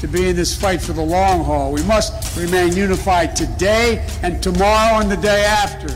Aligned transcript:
to 0.00 0.06
be 0.08 0.28
in 0.28 0.36
this 0.36 0.56
fight 0.56 0.80
for 0.80 0.92
the 0.92 1.04
long 1.04 1.44
haul. 1.44 1.72
We 1.72 1.82
must 1.82 2.36
remain 2.36 2.76
unified 2.76 3.34
today 3.34 4.04
and 4.22 4.42
tomorrow 4.42 5.00
and 5.00 5.10
the 5.10 5.16
day 5.16 5.44
after. 5.44 5.88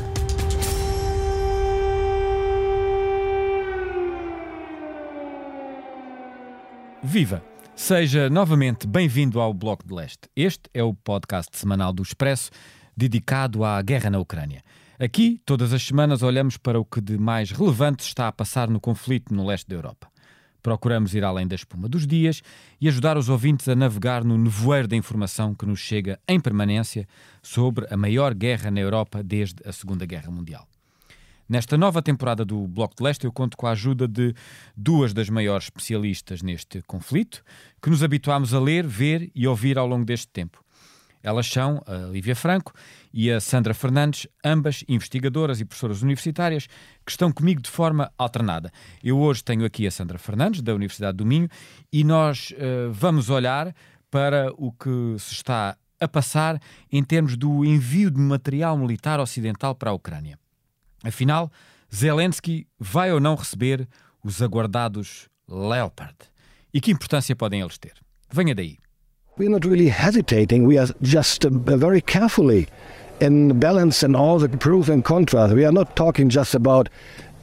Viva! 7.02 7.42
Seja 7.74 8.30
novamente 8.30 8.86
bem-vindo 8.86 9.40
ao 9.40 9.52
Bloco 9.52 9.84
de 9.86 9.92
Leste. 9.92 10.28
Este 10.36 10.70
é 10.72 10.82
o 10.82 10.94
podcast 10.94 11.56
semanal 11.56 11.92
do 11.92 12.02
Expresso 12.02 12.50
dedicado 12.96 13.64
à 13.64 13.80
guerra 13.82 14.10
na 14.10 14.18
Ucrânia. 14.18 14.62
Aqui, 15.00 15.40
todas 15.44 15.72
as 15.72 15.82
semanas, 15.82 16.22
olhamos 16.22 16.56
para 16.56 16.78
o 16.78 16.84
que 16.84 17.00
de 17.00 17.18
mais 17.18 17.50
relevante 17.50 18.04
está 18.04 18.28
a 18.28 18.32
passar 18.32 18.68
no 18.68 18.78
conflito 18.78 19.34
no 19.34 19.44
leste 19.44 19.68
da 19.68 19.74
Europa. 19.74 20.11
Procuramos 20.62 21.14
ir 21.14 21.24
além 21.24 21.46
da 21.46 21.56
espuma 21.56 21.88
dos 21.88 22.06
dias 22.06 22.42
e 22.80 22.88
ajudar 22.88 23.16
os 23.16 23.28
ouvintes 23.28 23.68
a 23.68 23.74
navegar 23.74 24.22
no 24.22 24.38
nevoeiro 24.38 24.86
da 24.86 24.96
informação 24.96 25.54
que 25.54 25.66
nos 25.66 25.80
chega 25.80 26.20
em 26.28 26.38
permanência 26.38 27.08
sobre 27.42 27.86
a 27.90 27.96
maior 27.96 28.32
guerra 28.32 28.70
na 28.70 28.80
Europa 28.80 29.22
desde 29.22 29.56
a 29.66 29.72
Segunda 29.72 30.06
Guerra 30.06 30.30
Mundial. 30.30 30.68
Nesta 31.48 31.76
nova 31.76 32.00
temporada 32.00 32.44
do 32.44 32.66
Bloco 32.66 32.94
de 32.96 33.02
Leste, 33.02 33.24
eu 33.24 33.32
conto 33.32 33.56
com 33.56 33.66
a 33.66 33.72
ajuda 33.72 34.06
de 34.06 34.34
duas 34.76 35.12
das 35.12 35.28
maiores 35.28 35.64
especialistas 35.64 36.40
neste 36.40 36.80
conflito, 36.82 37.42
que 37.82 37.90
nos 37.90 38.02
habituámos 38.02 38.54
a 38.54 38.60
ler, 38.60 38.86
ver 38.86 39.30
e 39.34 39.46
ouvir 39.46 39.76
ao 39.76 39.86
longo 39.86 40.04
deste 40.04 40.28
tempo. 40.28 40.61
Elas 41.22 41.46
são 41.46 41.82
a 41.86 42.10
Lívia 42.10 42.34
Franco 42.34 42.72
e 43.12 43.30
a 43.30 43.40
Sandra 43.40 43.74
Fernandes, 43.74 44.26
ambas 44.44 44.84
investigadoras 44.88 45.60
e 45.60 45.64
professoras 45.64 46.02
universitárias, 46.02 46.66
que 47.04 47.10
estão 47.10 47.30
comigo 47.30 47.60
de 47.60 47.70
forma 47.70 48.12
alternada. 48.18 48.72
Eu 49.02 49.18
hoje 49.18 49.44
tenho 49.44 49.64
aqui 49.64 49.86
a 49.86 49.90
Sandra 49.90 50.18
Fernandes, 50.18 50.62
da 50.62 50.74
Universidade 50.74 51.16
do 51.16 51.26
Minho, 51.26 51.48
e 51.92 52.02
nós 52.02 52.52
uh, 52.52 52.92
vamos 52.92 53.30
olhar 53.30 53.74
para 54.10 54.52
o 54.56 54.72
que 54.72 55.16
se 55.18 55.32
está 55.32 55.76
a 56.00 56.08
passar 56.08 56.60
em 56.90 57.02
termos 57.02 57.36
do 57.36 57.64
envio 57.64 58.10
de 58.10 58.18
material 58.18 58.76
militar 58.76 59.20
ocidental 59.20 59.74
para 59.74 59.90
a 59.90 59.94
Ucrânia. 59.94 60.38
Afinal, 61.04 61.50
Zelensky 61.94 62.66
vai 62.78 63.12
ou 63.12 63.20
não 63.20 63.36
receber 63.36 63.88
os 64.24 64.42
aguardados 64.42 65.28
Leopard? 65.48 66.16
E 66.74 66.80
que 66.80 66.90
importância 66.90 67.36
podem 67.36 67.60
eles 67.60 67.78
ter? 67.78 67.94
Venha 68.30 68.54
daí. 68.54 68.78
We're 69.38 69.48
not 69.48 69.64
really 69.64 69.88
hesitating, 69.88 70.66
we 70.66 70.76
are 70.76 70.88
just 71.00 71.46
uh, 71.46 71.48
very 71.48 72.02
carefully 72.02 72.68
in 73.18 73.58
balance 73.58 74.02
and 74.02 74.14
all 74.14 74.38
the 74.38 74.50
pros 74.50 74.90
and 74.90 75.02
contras. 75.02 75.54
We 75.54 75.64
are 75.64 75.72
not 75.72 75.96
talking 75.96 76.28
just 76.28 76.54
about 76.54 76.90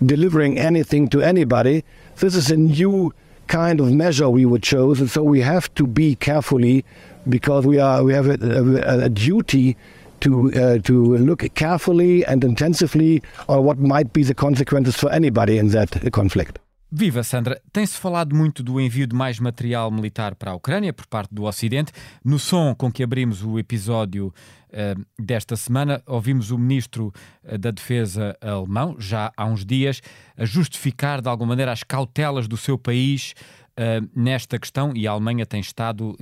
delivering 0.06 0.60
anything 0.60 1.08
to 1.10 1.22
anybody. 1.24 1.84
This 2.18 2.36
is 2.36 2.52
a 2.52 2.58
new 2.58 3.12
kind 3.48 3.80
of 3.80 3.92
measure 3.92 4.30
we 4.30 4.46
would 4.46 4.62
choose, 4.62 5.00
and 5.02 5.10
so 5.10 5.24
we 5.24 5.42
have 5.42 5.74
to 5.76 5.88
be 5.88 6.14
carefully 6.14 6.86
because 7.28 7.66
we 7.66 7.80
are 7.80 8.04
we 8.04 8.14
have 8.14 8.28
a, 8.28 8.38
a, 8.40 9.06
a 9.06 9.10
duty 9.10 9.76
to 10.20 10.54
uh, 10.54 10.78
to 10.84 11.18
look 11.18 11.44
carefully 11.56 12.24
and 12.24 12.44
intensively 12.44 13.24
on 13.48 13.64
what 13.64 13.80
might 13.80 14.14
be 14.14 14.22
the 14.22 14.36
consequences 14.36 14.96
for 14.96 15.12
anybody 15.12 15.58
in 15.58 15.70
that 15.70 16.12
conflict. 16.14 16.60
Viva 16.92 17.22
Sandra, 17.22 17.62
tem-se 17.72 17.96
falado 17.96 18.36
muito 18.36 18.64
do 18.64 18.82
envio 18.82 19.06
de 19.06 19.16
mais 19.16 19.40
material 19.40 19.92
militar 19.92 20.34
para 20.34 20.50
a 20.50 20.56
Ucrânia 20.56 20.92
por 20.92 21.06
parte 21.06 21.32
do 21.32 21.44
Ocidente. 21.44 21.92
No 22.26 22.40
som 22.40 22.74
com 22.74 22.92
que 22.92 23.04
abrimos 23.04 23.44
o 23.44 23.60
episódio 23.60 24.34
uh, 24.70 25.06
desta 25.24 25.56
semana, 25.56 26.02
ouvimos 26.08 26.50
o 26.50 26.58
ministro 26.58 27.14
uh, 27.44 27.60
da 27.60 27.70
Defesa 27.70 28.36
alemão, 28.42 28.96
já 28.98 29.32
há 29.38 29.46
uns 29.46 29.64
dias, 29.64 30.02
a 30.36 30.46
justificar 30.46 31.22
de 31.22 31.30
alguma 31.30 31.50
maneira 31.50 31.72
as 31.72 31.84
cautelas 31.84 32.48
do 32.48 32.58
seu 32.58 32.76
país 32.76 33.36
uh, 33.78 34.10
nesta 34.16 34.58
questão 34.58 34.92
e 34.96 35.08
a 35.08 35.12
Alemanha 35.12 35.46
tem 35.46 35.60
estado 35.60 36.18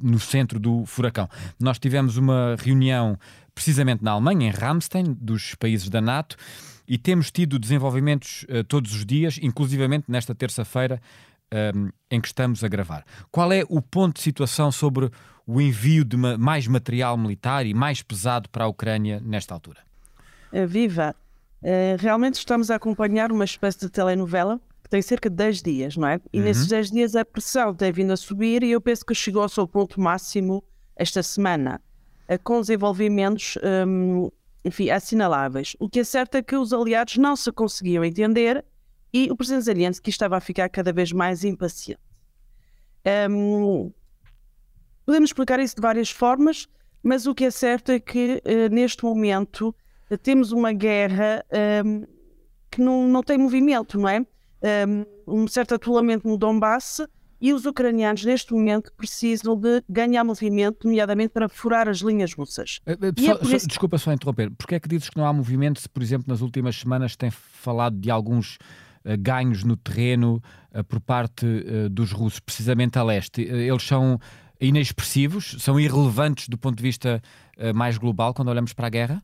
no 0.00 0.20
centro 0.20 0.60
do 0.60 0.86
furacão. 0.86 1.28
Nós 1.58 1.80
tivemos 1.80 2.16
uma 2.16 2.54
reunião 2.60 3.18
precisamente 3.52 4.04
na 4.04 4.12
Alemanha, 4.12 4.46
em 4.46 4.50
Ramstein, 4.50 5.16
dos 5.20 5.56
países 5.56 5.88
da 5.88 6.00
NATO 6.00 6.36
e 6.88 6.98
temos 6.98 7.30
tido 7.30 7.58
desenvolvimentos 7.58 8.44
uh, 8.44 8.64
todos 8.64 8.94
os 8.94 9.04
dias, 9.04 9.38
inclusivamente 9.42 10.10
nesta 10.10 10.34
terça-feira 10.34 11.00
um, 11.52 11.56
ehm, 11.56 11.90
em 12.10 12.20
que 12.20 12.26
estamos 12.26 12.64
a 12.64 12.68
gravar. 12.68 13.04
Qual 13.30 13.52
é 13.52 13.62
o 13.68 13.80
ponto 13.80 14.16
de 14.16 14.22
situação 14.22 14.72
sobre 14.72 15.10
o 15.46 15.60
envio 15.60 16.04
de 16.04 16.16
ma 16.16 16.36
mais 16.36 16.66
material 16.66 17.16
militar 17.16 17.64
e 17.64 17.72
mais 17.72 18.02
pesado 18.02 18.48
para 18.48 18.64
a 18.64 18.68
Ucrânia 18.68 19.20
nesta 19.24 19.54
altura? 19.54 19.80
Uh, 20.52 20.66
viva! 20.66 21.14
Uh, 21.62 21.96
realmente 21.98 22.34
estamos 22.34 22.70
a 22.70 22.76
acompanhar 22.76 23.32
uma 23.32 23.44
espécie 23.44 23.80
de 23.80 23.88
telenovela 23.88 24.60
que 24.82 24.90
tem 24.90 25.02
cerca 25.02 25.28
de 25.28 25.34
10 25.34 25.62
dias, 25.62 25.96
não 25.96 26.06
é? 26.06 26.20
E 26.32 26.38
uhum. 26.38 26.44
nesses 26.44 26.68
10 26.68 26.90
dias 26.92 27.16
a 27.16 27.24
pressão 27.24 27.74
tem 27.74 27.90
vindo 27.90 28.12
a 28.12 28.16
subir 28.16 28.62
e 28.62 28.70
eu 28.70 28.80
penso 28.80 29.04
que 29.04 29.14
chegou 29.14 29.42
ao 29.42 29.48
seu 29.48 29.66
ponto 29.66 30.00
máximo 30.00 30.62
esta 30.94 31.22
semana, 31.24 31.80
com 32.44 32.60
desenvolvimentos 32.60 33.58
um, 33.86 34.30
enfim, 34.66 34.90
assinaláveis. 34.90 35.76
O 35.78 35.88
que 35.88 36.00
é 36.00 36.04
certo 36.04 36.34
é 36.34 36.42
que 36.42 36.56
os 36.56 36.72
aliados 36.72 37.16
não 37.18 37.36
se 37.36 37.52
conseguiam 37.52 38.04
entender 38.04 38.64
e 39.12 39.30
o 39.30 39.36
presidente 39.36 39.64
Zelensky 39.66 40.10
estava 40.10 40.36
a 40.36 40.40
ficar 40.40 40.68
cada 40.68 40.92
vez 40.92 41.12
mais 41.12 41.44
impaciente. 41.44 42.00
Um, 43.30 43.92
podemos 45.04 45.30
explicar 45.30 45.60
isso 45.60 45.76
de 45.76 45.80
várias 45.80 46.10
formas, 46.10 46.66
mas 47.00 47.28
o 47.28 47.34
que 47.34 47.44
é 47.44 47.50
certo 47.52 47.92
é 47.92 48.00
que 48.00 48.42
uh, 48.44 48.74
neste 48.74 49.04
momento 49.04 49.72
uh, 50.10 50.18
temos 50.18 50.50
uma 50.50 50.72
guerra 50.72 51.44
um, 51.84 52.04
que 52.68 52.80
não, 52.80 53.06
não 53.06 53.22
tem 53.22 53.38
movimento, 53.38 54.00
não 54.00 54.08
é? 54.08 54.26
Um, 54.88 55.42
um 55.42 55.46
certo 55.46 55.76
atolamento 55.76 56.26
no 56.26 56.36
Donbass 56.36 57.02
e 57.40 57.52
os 57.52 57.66
ucranianos, 57.66 58.24
neste 58.24 58.52
momento, 58.52 58.92
precisam 58.96 59.56
de 59.56 59.82
ganhar 59.88 60.24
movimento, 60.24 60.86
nomeadamente 60.86 61.30
para 61.30 61.48
furar 61.48 61.88
as 61.88 61.98
linhas 61.98 62.32
russas. 62.32 62.80
Uh, 62.86 62.92
uh, 62.92 63.20
só, 63.20 63.52
é 63.52 63.56
isso... 63.56 63.68
Desculpa 63.68 63.98
só 63.98 64.12
interromper. 64.12 64.50
Porquê 64.50 64.76
é 64.76 64.80
que 64.80 64.88
dizes 64.88 65.10
que 65.10 65.16
não 65.16 65.26
há 65.26 65.32
movimento 65.32 65.80
se, 65.80 65.88
por 65.88 66.02
exemplo, 66.02 66.26
nas 66.28 66.40
últimas 66.40 66.76
semanas 66.76 67.16
tem 67.16 67.30
falado 67.30 67.98
de 67.98 68.10
alguns 68.10 68.56
uh, 69.04 69.16
ganhos 69.18 69.64
no 69.64 69.76
terreno 69.76 70.42
por 70.88 71.00
parte 71.00 71.46
dos 71.90 72.12
russos, 72.12 72.38
precisamente 72.38 72.98
a 72.98 73.02
leste? 73.02 73.40
eles 73.40 73.82
são 73.82 74.20
inexpressivos? 74.60 75.56
São 75.58 75.80
irrelevantes 75.80 76.50
do 76.50 76.58
ponto 76.58 76.76
de 76.76 76.82
vista 76.82 77.22
mais 77.74 77.96
global 77.96 78.34
quando 78.34 78.48
olhamos 78.48 78.74
para 78.74 78.88
a 78.88 78.90
guerra? 78.90 79.22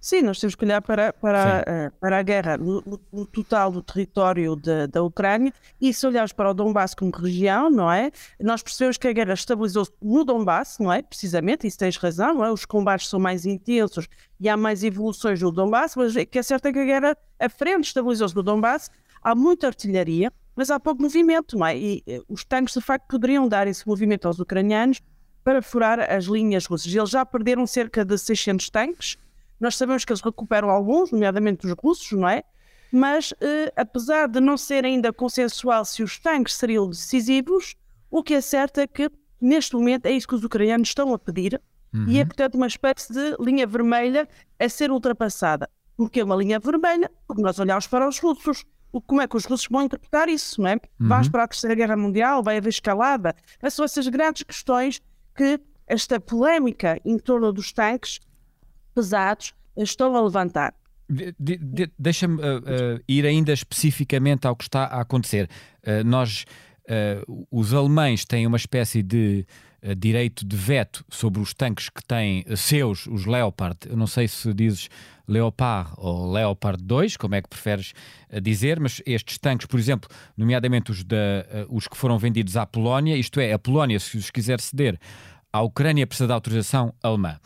Sim, 0.00 0.22
nós 0.22 0.38
temos 0.38 0.54
que 0.54 0.64
olhar 0.64 0.80
para, 0.82 1.12
para, 1.12 1.64
uh, 1.66 1.98
para 1.98 2.18
a 2.18 2.22
guerra 2.22 2.56
no, 2.56 3.00
no, 3.12 3.26
total 3.26 3.72
do 3.72 3.82
território 3.82 4.54
de, 4.54 4.86
da 4.86 5.02
Ucrânia 5.02 5.52
e 5.80 5.92
se 5.92 6.06
olharmos 6.06 6.32
para 6.32 6.50
o 6.50 6.54
Donbass 6.54 6.94
como 6.94 7.10
região, 7.10 7.68
não 7.70 7.90
é? 7.90 8.12
Nós 8.38 8.62
percebemos 8.62 8.96
que 8.98 9.08
a 9.08 9.12
guerra 9.12 9.34
estabilizou-se 9.34 9.90
no 10.00 10.24
Donbass, 10.24 10.78
não 10.78 10.92
é? 10.92 11.02
Precisamente, 11.02 11.66
isso 11.66 11.78
tens 11.78 11.96
razão, 11.96 12.34
não 12.34 12.44
é? 12.44 12.52
Os 12.52 12.64
combates 12.64 13.08
são 13.08 13.18
mais 13.18 13.44
intensos 13.44 14.06
e 14.38 14.48
há 14.48 14.56
mais 14.56 14.84
evoluções 14.84 15.42
no 15.42 15.50
Donbass, 15.50 15.96
mas 15.96 16.14
o 16.14 16.26
que 16.26 16.38
é 16.38 16.42
certo 16.42 16.66
é 16.66 16.72
que 16.72 16.78
a 16.78 16.84
guerra, 16.84 17.16
a 17.40 17.48
frente 17.48 17.86
estabilizou-se 17.86 18.36
no 18.36 18.42
Donbass, 18.42 18.90
há 19.20 19.34
muita 19.34 19.66
artilharia, 19.66 20.32
mas 20.54 20.70
há 20.70 20.78
pouco 20.78 21.02
movimento, 21.02 21.58
não 21.58 21.66
é? 21.66 21.76
E 21.76 22.04
uh, 22.06 22.24
os 22.28 22.44
tanques, 22.44 22.74
de 22.74 22.80
facto, 22.80 23.08
poderiam 23.08 23.48
dar 23.48 23.66
esse 23.66 23.86
movimento 23.86 24.28
aos 24.28 24.38
ucranianos 24.38 25.02
para 25.42 25.62
furar 25.62 26.00
as 26.00 26.24
linhas 26.24 26.66
russas. 26.66 26.92
Eles 26.92 27.10
já 27.10 27.24
perderam 27.24 27.66
cerca 27.66 28.04
de 28.04 28.18
600 28.18 28.68
tanques, 28.68 29.16
nós 29.60 29.76
sabemos 29.76 30.04
que 30.04 30.12
eles 30.12 30.22
recuperam 30.22 30.70
alguns, 30.70 31.10
nomeadamente 31.10 31.66
os 31.66 31.72
russos, 31.72 32.12
não 32.12 32.28
é? 32.28 32.42
Mas, 32.92 33.34
eh, 33.40 33.72
apesar 33.76 34.28
de 34.28 34.40
não 34.40 34.56
ser 34.56 34.84
ainda 34.84 35.12
consensual 35.12 35.84
se 35.84 36.02
os 36.02 36.18
tanques 36.18 36.54
seriam 36.54 36.88
decisivos, 36.88 37.74
o 38.10 38.22
que 38.22 38.34
é 38.34 38.40
certo 38.40 38.78
é 38.78 38.86
que, 38.86 39.10
neste 39.40 39.74
momento, 39.74 40.06
é 40.06 40.12
isso 40.12 40.28
que 40.28 40.34
os 40.34 40.44
ucranianos 40.44 40.88
estão 40.88 41.12
a 41.12 41.18
pedir 41.18 41.60
uhum. 41.92 42.06
e 42.08 42.18
é, 42.18 42.24
portanto, 42.24 42.54
uma 42.54 42.66
espécie 42.66 43.12
de 43.12 43.36
linha 43.40 43.66
vermelha 43.66 44.28
a 44.58 44.68
ser 44.68 44.90
ultrapassada. 44.90 45.68
Porque 45.96 46.20
é 46.20 46.24
uma 46.24 46.36
linha 46.36 46.58
vermelha? 46.58 47.10
Porque 47.26 47.42
nós 47.42 47.58
olhamos 47.58 47.86
para 47.86 48.06
os 48.06 48.18
russos. 48.18 48.64
Como 49.06 49.20
é 49.20 49.26
que 49.26 49.36
os 49.36 49.44
russos 49.44 49.66
vão 49.70 49.82
interpretar 49.82 50.28
isso, 50.28 50.60
não 50.60 50.68
é? 50.68 50.74
Uhum. 50.74 51.08
Vamos 51.08 51.28
para 51.28 51.44
a 51.44 51.48
Terceira 51.48 51.74
Guerra 51.74 51.96
Mundial, 51.96 52.42
vai 52.42 52.58
haver 52.58 52.68
escalada. 52.68 53.34
São 53.70 53.84
essas 53.84 54.06
grandes 54.08 54.42
questões 54.42 55.02
que 55.34 55.60
esta 55.86 56.18
polémica 56.18 57.00
em 57.04 57.18
torno 57.18 57.52
dos 57.52 57.72
tanques 57.72 58.20
pesados 58.96 59.52
estão 59.76 60.16
a 60.16 60.22
levantar. 60.22 60.74
De, 61.08 61.34
de, 61.38 61.90
Deixa-me 61.98 62.36
uh, 62.36 62.38
uh, 62.38 63.02
ir 63.06 63.26
ainda 63.26 63.52
especificamente 63.52 64.46
ao 64.46 64.56
que 64.56 64.64
está 64.64 64.84
a 64.84 65.02
acontecer. 65.02 65.48
Uh, 65.86 66.02
nós 66.04 66.44
os 67.50 67.74
alemães 67.74 68.24
têm 68.24 68.46
uma 68.46 68.56
espécie 68.56 69.02
de 69.02 69.44
direito 69.98 70.46
de 70.46 70.54
veto 70.54 71.04
sobre 71.10 71.40
os 71.40 71.52
tanques 71.52 71.88
que 71.88 72.00
têm 72.00 72.44
seus, 72.54 73.08
os 73.08 73.26
Leopard. 73.26 73.76
Eu 73.86 73.96
não 73.96 74.06
sei 74.06 74.28
se 74.28 74.54
dizes 74.54 74.88
Leopard 75.26 75.90
ou 75.96 76.30
Leopard 76.30 76.80
2, 76.80 77.16
como 77.16 77.34
é 77.34 77.42
que 77.42 77.48
preferes 77.48 77.92
dizer, 78.40 78.78
mas 78.78 79.02
estes 79.04 79.36
tanques, 79.36 79.66
por 79.66 79.80
exemplo, 79.80 80.08
nomeadamente 80.36 80.92
os, 80.92 81.02
da, 81.02 81.16
os 81.68 81.88
que 81.88 81.96
foram 81.96 82.20
vendidos 82.20 82.56
à 82.56 82.64
Polónia, 82.64 83.16
isto 83.16 83.40
é, 83.40 83.52
a 83.52 83.58
Polónia, 83.58 83.98
se 83.98 84.16
os 84.16 84.30
quiser 84.30 84.60
ceder 84.60 84.96
à 85.56 85.62
Ucrânia, 85.62 86.06
precisa 86.06 86.26
de 86.26 86.32
autorização 86.32 86.92
alemã. 87.02 87.38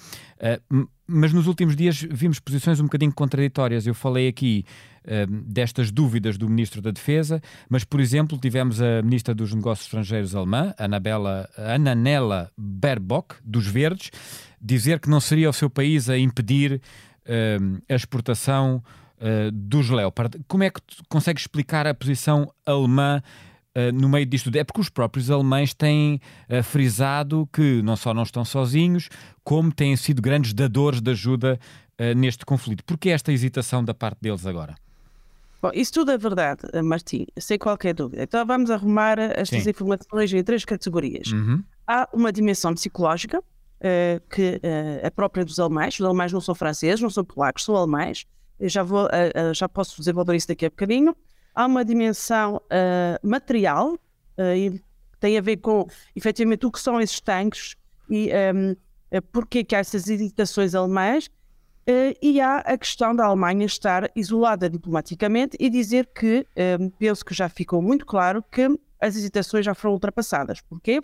mas 1.06 1.32
nos 1.32 1.46
últimos 1.46 1.74
dias 1.74 2.00
vimos 2.10 2.38
posições 2.38 2.80
um 2.80 2.84
bocadinho 2.84 3.12
contraditórias. 3.12 3.86
Eu 3.86 3.94
falei 3.94 4.28
aqui 4.28 4.64
Ehm, 5.06 5.44
destas 5.46 5.90
dúvidas 5.90 6.36
do 6.36 6.46
Ministro 6.46 6.82
da 6.82 6.90
Defesa, 6.90 7.40
mas, 7.70 7.84
por 7.84 8.00
exemplo, 8.00 8.36
tivemos 8.36 8.82
a 8.82 9.00
Ministra 9.02 9.34
dos 9.34 9.54
Negócios 9.54 9.86
Estrangeiros 9.86 10.34
alemã, 10.34 10.74
Anabela, 10.78 11.48
Ananella 11.56 12.52
Baerbock, 12.56 13.36
dos 13.42 13.66
Verdes, 13.66 14.10
dizer 14.60 15.00
que 15.00 15.08
não 15.08 15.18
seria 15.18 15.48
o 15.48 15.54
seu 15.54 15.70
país 15.70 16.10
a 16.10 16.18
impedir 16.18 16.82
ehm, 17.24 17.78
a 17.88 17.94
exportação 17.94 18.82
uh, 19.16 19.50
dos 19.50 19.88
Leopard. 19.88 20.38
Como 20.46 20.64
é 20.64 20.70
que 20.70 20.82
consegue 21.08 21.40
explicar 21.40 21.86
a 21.86 21.94
posição 21.94 22.52
alemã 22.66 23.22
Uh, 23.76 23.92
no 23.92 24.08
meio 24.08 24.26
disto 24.26 24.50
é 24.56 24.64
porque 24.64 24.80
os 24.80 24.88
próprios 24.88 25.30
alemães 25.30 25.72
têm 25.72 26.20
uh, 26.48 26.60
frisado 26.60 27.48
que 27.52 27.80
não 27.82 27.94
só 27.94 28.12
não 28.12 28.24
estão 28.24 28.44
sozinhos, 28.44 29.08
como 29.44 29.72
têm 29.72 29.96
sido 29.96 30.20
grandes 30.20 30.52
dadores 30.52 31.00
de 31.00 31.10
ajuda 31.12 31.58
uh, 32.00 32.18
neste 32.18 32.44
conflito. 32.44 32.84
Por 32.84 32.98
que 32.98 33.10
esta 33.10 33.32
hesitação 33.32 33.84
da 33.84 33.94
parte 33.94 34.18
deles 34.20 34.44
agora? 34.44 34.74
Bom, 35.62 35.70
isso 35.72 35.92
tudo 35.92 36.10
é 36.10 36.16
verdade, 36.16 36.62
eh, 36.72 36.80
Martim, 36.80 37.26
sem 37.38 37.58
qualquer 37.58 37.92
dúvida. 37.92 38.22
Então 38.22 38.46
vamos 38.46 38.70
arrumar 38.70 39.18
estas 39.18 39.62
Sim. 39.62 39.70
informações 39.70 40.32
em 40.32 40.42
três 40.42 40.64
categorias. 40.64 41.30
Uhum. 41.30 41.62
Há 41.86 42.08
uma 42.14 42.32
dimensão 42.32 42.72
psicológica, 42.72 43.42
que 44.30 44.58
é 44.62 45.10
própria 45.10 45.44
dos 45.44 45.60
alemães. 45.60 46.00
Os 46.00 46.06
alemães 46.06 46.32
não 46.32 46.40
são 46.40 46.54
franceses, 46.54 47.02
não 47.02 47.10
são 47.10 47.22
polacos, 47.22 47.64
são 47.64 47.76
alemães. 47.76 48.26
Eu 48.58 48.70
já, 48.70 48.82
vou, 48.82 49.06
já 49.54 49.68
posso 49.68 49.98
desenvolver 49.98 50.34
isso 50.34 50.48
daqui 50.48 50.64
a 50.64 50.70
bocadinho. 50.70 51.14
Há 51.60 51.66
uma 51.66 51.84
dimensão 51.84 52.62
material, 53.22 53.98
e 54.56 54.80
tem 55.18 55.36
a 55.36 55.42
ver 55.42 55.58
com, 55.58 55.86
efetivamente, 56.16 56.64
o 56.64 56.72
que 56.72 56.80
são 56.80 56.98
esses 56.98 57.20
tanques 57.20 57.76
e 58.08 58.30
um, 58.54 58.74
ehm, 59.12 59.22
porque 59.30 59.62
que 59.62 59.76
há 59.76 59.80
essas 59.80 60.08
hesitações 60.08 60.74
alemãs 60.74 61.28
Uh, 61.88 62.14
e 62.20 62.40
há 62.40 62.58
a 62.58 62.76
questão 62.76 63.16
da 63.16 63.24
Alemanha 63.24 63.64
estar 63.64 64.10
isolada 64.14 64.68
diplomaticamente 64.68 65.56
e 65.58 65.70
dizer 65.70 66.06
que, 66.14 66.46
uh, 66.50 66.90
penso 66.98 67.24
que 67.24 67.34
já 67.34 67.48
ficou 67.48 67.80
muito 67.80 68.04
claro, 68.04 68.44
que 68.52 68.68
as 69.00 69.16
hesitações 69.16 69.64
já 69.64 69.74
foram 69.74 69.94
ultrapassadas. 69.94 70.60
Porquê? 70.60 71.00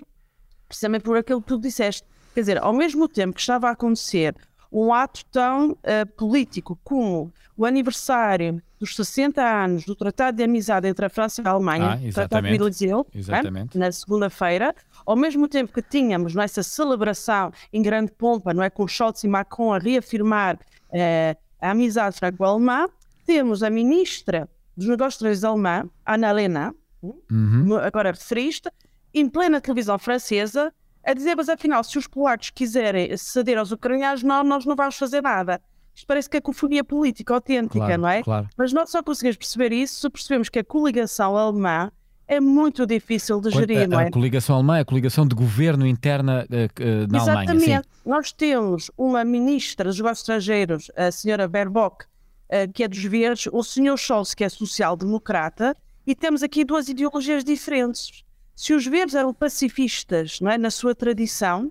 Precisamente 0.68 1.02
por 1.02 1.16
aquilo 1.16 1.40
que 1.40 1.48
tu 1.48 1.58
disseste. 1.58 2.06
Quer 2.34 2.40
dizer, 2.40 2.58
ao 2.62 2.74
mesmo 2.74 3.08
tempo 3.08 3.34
que 3.34 3.40
estava 3.40 3.68
a 3.68 3.72
acontecer 3.72 4.36
um 4.70 4.92
ato 4.92 5.24
tão 5.26 5.72
uh, 5.72 6.06
político 6.14 6.78
como 6.84 7.32
o 7.56 7.64
aniversário 7.64 8.62
dos 8.78 8.94
60 8.94 9.43
anos 9.43 9.84
do 9.84 9.94
Tratado 9.94 10.37
de 10.37 10.43
Amizade 10.43 10.87
entre 10.87 11.06
a 11.06 11.08
França 11.08 11.43
e 11.43 11.46
a 11.46 11.50
Alemanha, 11.50 11.94
ah, 11.94 12.12
Tratado 12.12 12.46
de 12.46 12.55
Eliseu, 12.55 13.06
é? 13.14 13.78
na 13.78 13.90
segunda-feira, 13.90 14.75
ao 15.05 15.17
mesmo 15.17 15.49
tempo 15.49 15.73
que 15.73 15.82
tínhamos 15.82 16.34
nessa 16.34 16.62
celebração 16.62 17.50
em 17.73 17.82
grande 17.82 18.12
pompa, 18.12 18.52
não 18.52 18.62
é, 18.62 18.70
com 18.70 18.87
Scholz 18.87 19.25
e 19.25 19.28
Macron 19.28 19.73
a 19.73 19.78
reafirmar 19.78 20.56
uh, 20.56 21.38
a 21.61 21.70
amizade 21.70 22.19
franco-alemã, 22.19 22.87
temos 23.25 23.62
a 23.62 23.70
ministra 23.70 24.49
dos 24.76 24.87
Negócios 24.87 25.14
Estrangeiros 25.14 25.44
alemã, 25.44 25.88
Ana 26.05 26.31
Helena, 26.31 26.75
uhum. 27.02 27.76
agora 27.78 28.11
referiste, 28.11 28.70
em 29.14 29.28
plena 29.28 29.61
televisão 29.61 29.99
francesa, 29.99 30.73
a 31.02 31.14
dizer, 31.14 31.34
mas 31.37 31.49
afinal, 31.49 31.82
se 31.84 31.96
os 31.96 32.06
polacos 32.06 32.50
quiserem 32.50 33.17
ceder 33.17 33.56
aos 33.58 33.70
ucranianos, 33.70 34.23
não, 34.23 34.43
nós 34.43 34.67
não 34.67 34.75
vamos 34.75 34.96
fazer 34.96 35.23
nada. 35.23 35.62
Isto 35.96 36.06
parece 36.06 36.28
que 36.28 36.37
é 36.37 36.40
cofonia 36.40 36.84
política 36.84 37.32
autêntica, 37.32 37.78
claro, 37.78 38.02
não 38.02 38.08
é? 38.08 38.22
Claro. 38.22 38.48
Mas 38.56 38.70
nós 38.72 38.90
só 38.90 39.02
conseguimos 39.02 39.38
perceber 39.38 39.72
isso 39.72 39.98
se 40.02 40.10
percebemos 40.10 40.50
que 40.50 40.58
a 40.58 40.64
coligação 40.64 41.34
alemã 41.34 41.90
é 42.28 42.38
muito 42.38 42.87
difícil 42.87 43.40
de 43.40 43.50
gerir, 43.50 43.84
a, 43.84 43.87
não 43.87 44.00
é? 44.00 44.08
A 44.08 44.10
coligação 44.10 44.56
alemã, 44.56 44.81
a 44.81 44.84
coligação 44.84 45.26
de 45.26 45.34
governo 45.34 45.87
interna 45.87 46.46
uh, 46.50 47.10
na 47.10 47.19
Exatamente. 47.19 47.50
Alemanha. 47.50 47.82
Sim. 47.82 48.10
Nós 48.10 48.31
temos 48.31 48.90
uma 48.98 49.25
ministra 49.25 49.87
dos 49.87 49.96
negócios 49.96 50.20
estrangeiros, 50.20 50.90
a 50.94 51.10
senhora 51.10 51.48
Baerbock, 51.48 52.04
uh, 52.04 52.70
que 52.75 52.84
é 52.84 52.88
dos 52.88 53.02
verdes, 53.02 53.49
o 53.50 53.62
senhor 53.62 53.96
Scholz, 53.96 54.34
que 54.34 54.44
é 54.44 54.49
social-democrata, 54.50 55.75
e 56.06 56.14
temos 56.14 56.42
aqui 56.42 56.64
duas 56.64 56.88
ideologias 56.88 57.42
diferentes 57.42 58.26
se 58.56 58.72
os 58.72 58.87
verdes 58.87 59.14
eram 59.14 59.34
pacifistas 59.34 60.40
não 60.40 60.50
é, 60.50 60.56
na 60.56 60.70
sua 60.70 60.94
tradição, 60.94 61.70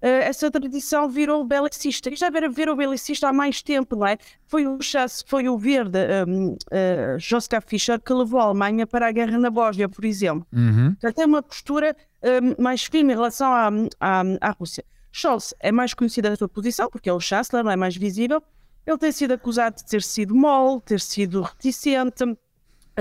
essa 0.00 0.50
tradição 0.50 1.08
virou 1.08 1.44
belicista. 1.44 2.10
E 2.10 2.16
já 2.16 2.28
virou 2.30 2.76
belicista 2.76 3.28
há 3.28 3.32
mais 3.32 3.62
tempo, 3.62 3.96
não 3.96 4.06
é? 4.06 4.18
Foi 4.46 4.66
o, 4.66 4.78
foi 5.26 5.48
o 5.48 5.56
verde 5.56 5.98
um, 6.28 6.52
uh, 6.52 6.56
eh, 6.70 7.16
Joschka 7.18 7.60
Fischer 7.60 8.00
que 8.00 8.12
levou 8.12 8.38
a 8.40 8.44
Alemanha 8.44 8.86
para 8.86 9.08
a 9.08 9.12
guerra 9.12 9.38
na 9.38 9.50
Bósnia, 9.50 9.88
por 9.88 10.04
exemplo. 10.04 10.46
Uhum. 10.52 10.90
Portanto, 10.92 11.14
tem 11.16 11.24
uma 11.24 11.42
postura 11.42 11.96
um, 12.22 12.62
mais 12.62 12.84
firme 12.84 13.12
em 13.12 13.16
relação 13.16 13.50
à, 13.50 13.70
à, 14.00 14.22
à 14.40 14.50
Rússia. 14.50 14.84
Scholz 15.10 15.54
é 15.60 15.72
mais 15.72 15.94
conhecido 15.94 16.28
na 16.28 16.36
sua 16.36 16.48
posição, 16.48 16.90
porque 16.90 17.08
é 17.08 17.12
o 17.12 17.20
chanceler, 17.20 17.64
não 17.64 17.70
é 17.70 17.76
mais 17.76 17.96
visível. 17.96 18.42
Ele 18.86 18.98
tem 18.98 19.10
sido 19.10 19.32
acusado 19.32 19.76
de 19.76 19.86
ter 19.86 20.02
sido 20.02 20.34
mole, 20.34 20.80
ter 20.82 21.00
sido 21.00 21.40
reticente, 21.40 22.24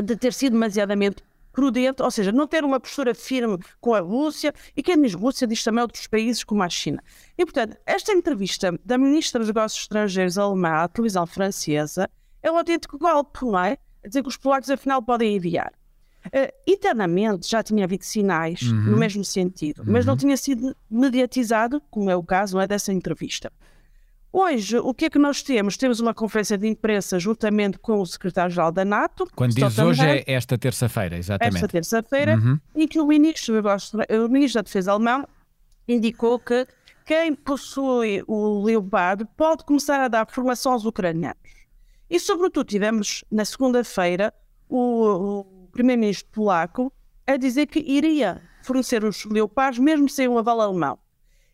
de 0.01 0.15
ter 0.15 0.33
sido 0.33 0.53
demasiadamente 0.53 1.21
prudente, 1.55 2.03
ou 2.03 2.11
seja, 2.11 2.33
não 2.33 2.45
ter 2.45 2.65
uma 2.65 2.81
postura 2.81 3.15
firme 3.15 3.57
com 3.79 3.93
a 3.93 4.01
Rússia, 4.01 4.53
e 4.75 4.83
quem 4.83 5.01
diz 5.01 5.13
Rússia 5.13 5.47
diz 5.47 5.63
também 5.63 5.81
outros 5.81 6.05
países 6.05 6.43
como 6.43 6.61
a 6.61 6.69
China. 6.69 7.01
E, 7.37 7.45
portanto, 7.45 7.77
esta 7.85 8.11
entrevista 8.11 8.77
da 8.83 8.97
Ministra 8.97 9.39
dos 9.39 9.47
Negócios 9.47 9.81
Estrangeiros 9.83 10.37
alemã 10.37 10.83
à 10.83 10.87
televisão 10.89 11.25
francesa 11.25 12.09
é 12.43 12.51
um 12.51 12.57
autêntico 12.57 12.99
golpe, 12.99 13.45
não 13.45 13.57
é? 13.57 13.77
A 14.03 14.07
dizer 14.07 14.21
que 14.21 14.27
os 14.27 14.35
polacos 14.35 14.69
afinal 14.69 15.01
podem 15.01 15.37
enviar. 15.37 15.71
Uh, 16.27 16.51
internamente 16.67 17.47
já 17.47 17.63
tinha 17.63 17.85
havido 17.85 18.03
sinais 18.03 18.61
uhum. 18.63 18.91
no 18.91 18.97
mesmo 18.97 19.23
sentido, 19.23 19.79
uhum. 19.79 19.93
mas 19.93 20.05
não 20.05 20.17
tinha 20.17 20.35
sido 20.35 20.75
mediatizado, 20.89 21.81
como 21.89 22.09
é 22.09 22.15
o 22.15 22.23
caso 22.23 22.55
não 22.55 22.61
é, 22.61 22.67
dessa 22.67 22.91
entrevista. 22.91 23.51
Hoje, 24.37 24.77
o 24.79 24.93
que 24.93 25.05
é 25.05 25.09
que 25.09 25.17
nós 25.17 25.41
temos? 25.41 25.77
Temos 25.77 26.01
uma 26.01 26.13
conferência 26.13 26.57
de 26.57 26.67
imprensa 26.67 27.17
juntamente 27.17 27.79
com 27.79 28.01
o 28.01 28.05
secretário-geral 28.05 28.69
da 28.69 28.83
NATO. 28.83 29.25
Quando 29.33 29.55
diz 29.55 29.79
hoje 29.79 30.05
é 30.05 30.25
esta 30.27 30.57
terça-feira, 30.57 31.17
exatamente. 31.17 31.55
Esta 31.55 31.67
terça-feira, 31.69 32.35
uhum. 32.35 32.59
em 32.75 32.85
que 32.85 32.99
o 32.99 33.07
ministro, 33.07 33.55
o 33.55 34.27
ministro 34.27 34.59
da 34.59 34.63
Defesa 34.63 34.91
alemão 34.91 35.25
indicou 35.87 36.37
que 36.37 36.67
quem 37.05 37.33
possui 37.33 38.25
o 38.27 38.61
Leopard 38.61 39.25
pode 39.37 39.63
começar 39.63 40.01
a 40.01 40.09
dar 40.09 40.29
formação 40.29 40.73
aos 40.73 40.83
ucranianos. 40.83 41.39
E, 42.09 42.19
sobretudo, 42.19 42.67
tivemos 42.67 43.23
na 43.31 43.45
segunda-feira 43.45 44.33
o, 44.67 45.43
o 45.65 45.69
primeiro-ministro 45.71 46.27
polaco 46.33 46.91
a 47.25 47.37
dizer 47.37 47.67
que 47.67 47.79
iria 47.79 48.41
fornecer 48.63 49.01
os 49.05 49.23
Leopards 49.23 49.79
mesmo 49.79 50.09
sem 50.09 50.27
um 50.27 50.37
aval 50.37 50.59
alemão. 50.59 50.99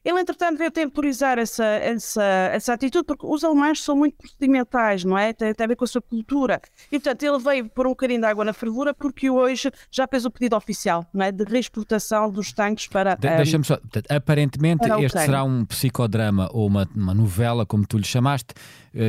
Ele, 0.03 0.19
entretanto, 0.19 0.57
veio 0.57 0.71
temporizar 0.71 1.37
essa, 1.37 1.63
essa, 1.63 2.23
essa 2.23 2.73
atitude, 2.73 3.05
porque 3.05 3.25
os 3.25 3.43
alemães 3.43 3.83
são 3.83 3.95
muito 3.95 4.17
procedimentais, 4.17 5.03
não 5.03 5.17
é? 5.17 5.31
Tem, 5.31 5.53
tem 5.53 5.63
a 5.63 5.67
ver 5.67 5.75
com 5.75 5.83
a 5.83 5.87
sua 5.87 6.01
cultura. 6.01 6.59
E, 6.91 6.99
portanto, 6.99 7.23
ele 7.23 7.37
veio 7.39 7.69
pôr 7.69 7.85
um 7.85 7.91
bocadinho 7.91 8.19
de 8.19 8.25
água 8.25 8.43
na 8.43 8.53
fervura, 8.53 8.93
porque 8.93 9.29
hoje 9.29 9.71
já 9.91 10.07
fez 10.07 10.25
o 10.25 10.31
pedido 10.31 10.55
oficial, 10.55 11.05
não 11.13 11.23
é? 11.23 11.31
De 11.31 11.43
reexportação 11.43 12.31
dos 12.31 12.51
tanques 12.51 12.87
para. 12.87 13.15
De, 13.15 13.27
um, 13.27 13.35
Deixa-me 13.37 13.63
só. 13.63 13.77
Aparentemente, 14.09 14.89
este 15.03 15.19
será 15.19 15.43
um 15.43 15.65
psicodrama 15.65 16.49
ou 16.51 16.65
uma, 16.65 16.87
uma 16.95 17.13
novela, 17.13 17.65
como 17.65 17.85
tu 17.85 17.97
lhe 17.97 18.03
chamaste, 18.03 18.55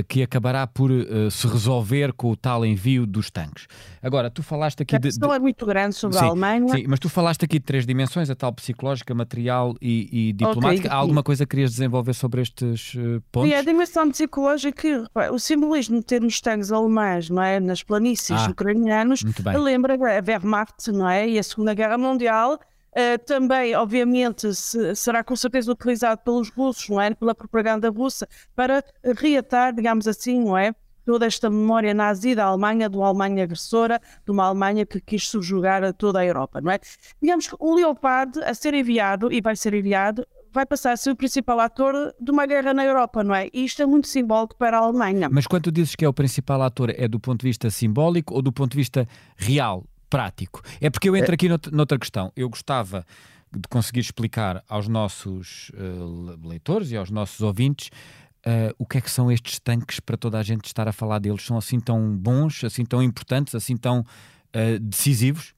que 0.09 0.23
acabará 0.23 0.67
por 0.67 0.91
uh, 0.91 1.31
se 1.31 1.47
resolver 1.47 2.12
com 2.12 2.31
o 2.31 2.37
tal 2.37 2.65
envio 2.65 3.07
dos 3.07 3.31
tanques. 3.31 3.67
Agora, 4.01 4.31
tu 4.31 4.43
falaste 4.43 4.83
aqui 4.83 4.97
a 4.97 4.99
de. 4.99 5.09
A 5.09 5.35
é 5.35 5.39
muito 5.39 5.67
grande 5.67 5.95
sobre 5.95 6.19
sim, 6.19 6.25
a 6.25 6.29
Alemanha. 6.29 6.69
Sim, 6.69 6.85
mas 6.87 7.01
tu 7.01 7.09
falaste 7.09 7.45
aqui 7.45 7.59
de 7.59 7.65
três 7.65 7.85
dimensões: 7.85 8.31
a 8.31 8.35
tal 8.35 8.53
psicológica, 8.53 9.15
material 9.15 9.75
e, 9.81 10.29
e 10.29 10.33
diplomática. 10.33 10.87
Okay. 10.87 10.91
Há 10.91 10.95
alguma 10.95 11.23
coisa 11.23 11.45
que 11.45 11.51
querias 11.51 11.73
desenvolver 11.73 12.15
sobre 12.15 12.43
estes 12.43 12.95
uh, 12.95 13.23
pontos? 13.33 13.51
Sim, 13.51 13.57
a 13.57 13.62
dimensão 13.62 14.11
psicológica, 14.11 15.11
o 15.33 15.39
simbolismo 15.39 15.99
de 15.99 16.07
ter 16.07 16.21
nos 16.21 16.41
tanques 16.41 16.71
alemães, 16.71 17.29
não 17.29 17.43
é? 17.43 17.59
Nas 17.59 17.83
planícies 17.83 18.41
ah, 18.41 18.51
ucranianos, 18.51 19.23
lembra 19.61 19.95
a 19.95 20.23
Wehrmacht, 20.25 20.91
não 20.93 21.09
é? 21.09 21.29
E 21.29 21.39
a 21.39 21.43
Segunda 21.43 21.75
Guerra 21.75 21.99
Mundial. 21.99 22.59
Uh, 22.93 23.19
também, 23.25 23.75
obviamente, 23.75 24.55
se, 24.55 24.95
será 24.95 25.25
com 25.25 25.35
certeza 25.35 25.73
utilizado 25.73 26.21
pelos 26.23 26.51
russos, 26.51 26.89
não 26.89 27.01
é? 27.01 27.15
Pela 27.15 27.35
propaganda 27.35 27.89
russa, 27.89 28.29
para 28.55 28.85
reatar, 29.19 29.75
digamos 29.75 30.07
assim, 30.07 30.45
não 30.45 30.59
é? 30.59 30.75
toda 31.05 31.27
esta 31.27 31.51
memória 31.51 31.93
nazi 31.93 32.35
da 32.35 32.45
Alemanha, 32.45 32.89
de 32.89 32.97
uma 32.97 33.09
Alemanha 33.09 33.45
agressora, 33.45 34.01
de 34.25 34.31
uma 34.31 34.45
Alemanha 34.45 34.87
que 34.87 35.01
quis 35.01 35.29
subjugar 35.29 35.83
a 35.83 35.93
toda 35.93 36.21
a 36.21 36.25
Europa, 36.25 36.61
não 36.61 36.71
é? 36.71 36.79
Digamos 37.21 37.49
que 37.49 37.57
o 37.59 37.75
Leopard, 37.75 38.39
a 38.43 38.55
ser 38.55 38.75
enviado, 38.75 39.33
e 39.33 39.41
vai 39.41 39.57
ser 39.57 39.75
enviado, 39.75 40.27
vai 40.53 40.67
passar 40.67 40.93
a 40.93 40.97
ser 40.97 41.11
o 41.11 41.17
principal 41.17 41.59
ator 41.61 42.15
de 42.21 42.31
uma 42.31 42.47
guerra 42.47 42.75
na 42.75 42.85
Europa, 42.85 43.25
não 43.25 43.35
é? 43.35 43.49
E 43.53 43.65
isto 43.65 43.83
é 43.83 43.87
muito 43.87 44.07
simbólico 44.07 44.57
para 44.57 44.79
a 44.79 44.81
Alemanha. 44.81 45.29
Mas 45.31 45.47
quando 45.47 45.73
dizes 45.73 45.97
que 45.97 46.05
é 46.05 46.09
o 46.09 46.13
principal 46.13 46.63
ator, 46.63 46.91
é 46.97 47.09
do 47.09 47.19
ponto 47.19 47.41
de 47.41 47.49
vista 47.49 47.71
simbólico 47.71 48.35
ou 48.35 48.43
do 48.43 48.53
ponto 48.53 48.73
de 48.73 48.77
vista 48.77 49.09
real? 49.37 49.85
Prático. 50.12 50.61
É 50.78 50.90
porque 50.90 51.09
eu 51.09 51.16
entro 51.16 51.33
aqui 51.33 51.49
noutra, 51.49 51.73
noutra 51.73 51.99
questão. 51.99 52.31
Eu 52.37 52.50
gostava 52.50 53.07
de 53.50 53.66
conseguir 53.71 54.00
explicar 54.00 54.62
aos 54.69 54.87
nossos 54.87 55.71
uh, 55.71 56.47
leitores 56.47 56.90
e 56.90 56.97
aos 56.99 57.11
nossos 57.11 57.40
ouvintes 57.40 57.88
uh, 58.47 58.75
o 58.78 58.85
que 58.85 58.99
é 58.99 59.00
que 59.00 59.11
são 59.11 59.33
estes 59.33 59.59
tanques 59.59 60.00
para 60.00 60.19
toda 60.19 60.38
a 60.38 60.42
gente 60.42 60.66
estar 60.66 60.87
a 60.87 60.92
falar 60.92 61.19
deles. 61.19 61.42
São 61.42 61.57
assim 61.57 61.81
tão 61.81 62.14
bons, 62.14 62.62
assim 62.62 62.85
tão 62.85 63.02
importantes, 63.02 63.54
assim 63.54 63.75
tão 63.75 64.00
uh, 64.00 64.78
decisivos? 64.81 65.54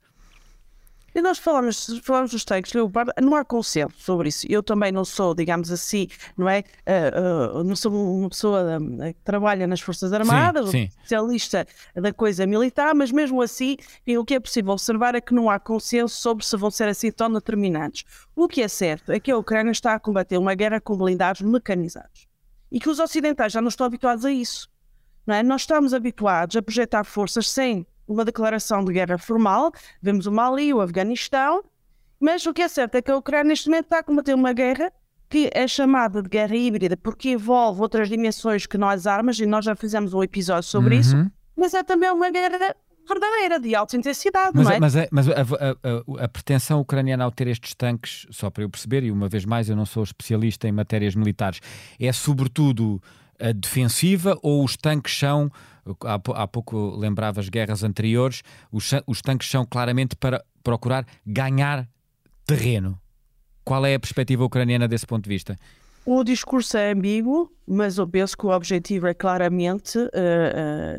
E 1.15 1.23
nós 1.23 1.39
falamos, 1.39 2.01
falamos 2.03 2.33
dos 2.33 2.45
tanques, 2.45 2.73
Leopardo, 2.73 3.13
não 3.23 3.37
há 3.37 3.45
consenso 3.45 3.95
sobre 3.99 4.29
isso. 4.29 4.47
Eu 4.51 4.63
também 4.63 4.91
não 4.91 5.05
sou, 5.05 5.33
digamos 5.33 5.71
assim, 5.71 6.09
não 6.37 6.49
é? 6.49 6.65
Uh, 6.81 7.61
uh, 7.61 7.65
não 7.65 7.77
sou 7.77 7.93
uma 7.93 8.29
pessoa 8.29 8.81
que 8.81 9.23
trabalha 9.23 9.67
nas 9.67 9.81
Forças 9.81 10.13
Armadas, 10.13 10.71
sim, 10.71 10.71
sim. 10.71 10.85
especialista 10.85 11.67
da 11.95 12.13
coisa 12.13 12.45
militar, 12.47 12.95
mas 12.95 13.13
mesmo 13.13 13.41
assim, 13.41 13.77
o 14.19 14.25
que 14.25 14.35
é 14.35 14.41
possível 14.41 14.73
observar 14.73 15.15
é 15.15 15.21
que 15.21 15.33
não 15.33 15.49
há 15.49 15.61
consenso 15.61 16.17
sobre 16.17 16.45
se 16.45 16.57
vão 16.57 16.71
ser 16.71 16.89
assim 16.89 17.13
tão 17.13 17.33
determinantes. 17.33 18.05
O 18.35 18.49
que 18.49 18.61
é 18.61 18.67
certo 18.67 19.13
é 19.13 19.21
que 19.21 19.31
a 19.31 19.37
Ucrânia 19.37 19.71
está 19.71 19.95
a 19.95 20.01
combater 20.01 20.37
uma 20.37 20.55
guerra 20.55 20.81
com 20.81 20.97
blindados 20.97 21.43
mecanizados 21.43 22.27
e 22.73 22.81
que 22.81 22.89
os 22.89 22.99
ocidentais 22.99 23.53
já 23.53 23.61
não 23.61 23.69
estão 23.69 23.87
habituados 23.87 24.25
a 24.25 24.33
isso. 24.33 24.69
Não 25.25 25.35
é? 25.37 25.45
Nós 25.45 25.63
estamos 25.63 25.95
habituados 25.95 26.57
a 26.57 26.63
projetar 26.63 27.05
forças 27.05 27.49
sem 27.49 27.87
uma 28.07 28.25
declaração 28.25 28.85
de 28.85 28.93
guerra 28.93 29.19
formal. 29.19 29.73
Vemos 30.01 30.27
o 30.27 30.33
Mali, 30.33 30.73
o 30.73 30.81
Afeganistão, 30.81 31.63
mas 32.21 32.45
o 32.47 32.53
que 32.53 32.63
é 32.63 32.69
certo 32.69 32.95
é 32.97 33.03
que 33.03 33.11
a 33.11 33.17
Ucrânia 33.17 33.45
neste 33.45 33.69
momento 33.69 33.85
está 33.85 33.99
a 33.99 34.03
combater 34.03 34.35
uma 34.35 34.53
guerra 34.53 34.93
que 35.29 35.51
é 35.53 35.67
chamada 35.67 36.23
de 36.23 36.29
guerra 36.29 36.55
híbrida 36.55 36.97
porque 36.97 37.31
envolve 37.31 37.81
outras 37.81 38.09
dimensões 38.09 38.67
que 38.67 38.79
nós 38.79 39.07
armas, 39.07 39.39
e 39.39 39.47
nós 39.47 39.65
já 39.65 39.75
fizemos 39.75 40.15
um 40.15 40.23
episódio 40.23 40.69
sobre 40.69 40.95
uhum. 40.95 41.01
isso, 41.01 41.31
mas 41.57 41.75
é 41.75 41.83
também 41.83 42.11
uma 42.11 42.31
guerra 42.31 42.77
verdadeira, 43.07 43.61
de 43.61 43.75
alta 43.75 43.97
intensidade, 43.97 44.53
mas, 44.55 44.65
não 44.65 44.73
é? 44.73 44.81
Mas, 44.81 44.97
é, 44.97 45.09
mas 45.11 45.29
a, 45.29 45.33
a, 45.33 46.23
a, 46.23 46.25
a, 46.25 46.29
pretensão 46.29 46.81
ucraniana 46.81 47.25
ao 47.25 47.31
ter 47.31 47.49
estes 47.49 47.75
tanques, 47.75 48.27
só 48.31 48.49
para 48.49 48.63
eu 48.63 48.71
perceber, 48.71 49.03
e 49.03 49.11
uma 49.11 49.29
vez 49.29 49.45
mais 49.45 49.69
eu 49.69 49.77
não 49.77 49.85
sou 49.85 50.03
especialista 50.03 50.67
em 50.69 50.73
matérias 50.73 51.15
militares, 51.15 51.61
é 52.01 52.13
sobretudo 52.13 53.03
defensiva 53.53 54.39
ou 54.43 54.65
os 54.65 54.77
tanques 54.77 55.19
são 55.19 55.51
há, 56.05 56.49
pouco 56.49 56.97
lembrava 56.97 57.41
as 57.41 57.49
guerras 57.49 57.83
anteriores, 57.83 58.43
os, 58.73 58.91
os 59.07 59.21
tanques 59.21 59.51
são 59.51 59.65
claramente 59.67 60.17
para 60.17 60.45
procurar 60.63 61.07
ganhar 61.27 61.89
terreno. 62.47 62.99
Qual 63.65 63.85
é 63.85 63.95
a 63.95 64.01
perspectiva 64.01 64.45
ucraniana 64.45 64.87
desse 64.89 65.07
ponto 65.07 65.25
de 65.25 65.31
vista? 65.31 65.59
O 66.07 66.23
discurso 66.23 66.77
é 66.77 66.93
ambíguo, 66.93 67.51
mas 67.67 67.97
eu 67.97 68.07
penso 68.07 68.37
que 68.37 68.45
o 68.45 68.51
objetivo 68.51 69.07
é 69.07 69.15
claramente 69.15 69.99
uh, 69.99 70.03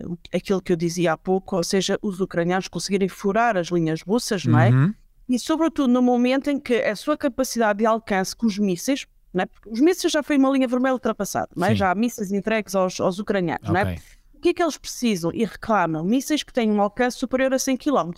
uh, 0.09 0.17
aquilo 0.33 0.59
que 0.59 0.71
eu 0.71 0.75
dizia 0.75 1.13
há 1.13 1.17
pouco, 1.17 1.55
ou 1.55 1.63
seja, 1.63 1.99
os 2.01 2.19
ucranianos 2.19 2.67
conseguirem 2.67 3.07
furar 3.07 3.55
as 3.55 3.67
linhas 3.67 4.01
russas, 4.01 4.45
não 4.45 4.59
é? 4.59 4.71
Uhum. 4.71 4.93
E 5.29 5.37
sobretudo 5.37 5.87
no 5.87 6.01
momento 6.01 6.49
em 6.49 6.59
que 6.59 6.75
a 6.81 6.95
sua 6.95 7.15
capacidade 7.15 7.79
de 7.79 7.85
alcance 7.85 8.35
com 8.35 8.47
os 8.47 8.57
mísseis, 8.57 9.05
é? 9.43 9.45
Porque 9.45 9.69
os 9.69 9.79
mísseis 9.79 10.11
já 10.11 10.23
foi 10.23 10.37
uma 10.37 10.49
linha 10.49 10.67
vermelha 10.67 10.93
ultrapassada, 10.93 11.49
é? 11.61 11.75
já 11.75 11.91
há 11.91 11.95
mísseis 11.95 12.31
entregues 12.31 12.75
aos, 12.75 12.99
aos 12.99 13.19
ucranianos, 13.19 13.69
okay. 13.69 13.83
não 13.83 13.89
é? 13.89 13.97
que 14.45 14.49
é 14.49 14.53
que 14.53 14.61
eles 14.61 14.77
precisam 14.77 15.31
e 15.33 15.43
reclamam? 15.43 16.03
Mísseis 16.03 16.43
que 16.43 16.53
têm 16.53 16.71
um 16.71 16.79
alcance 16.79 17.17
superior 17.17 17.51
a 17.53 17.57
100 17.57 17.77
km. 17.77 18.11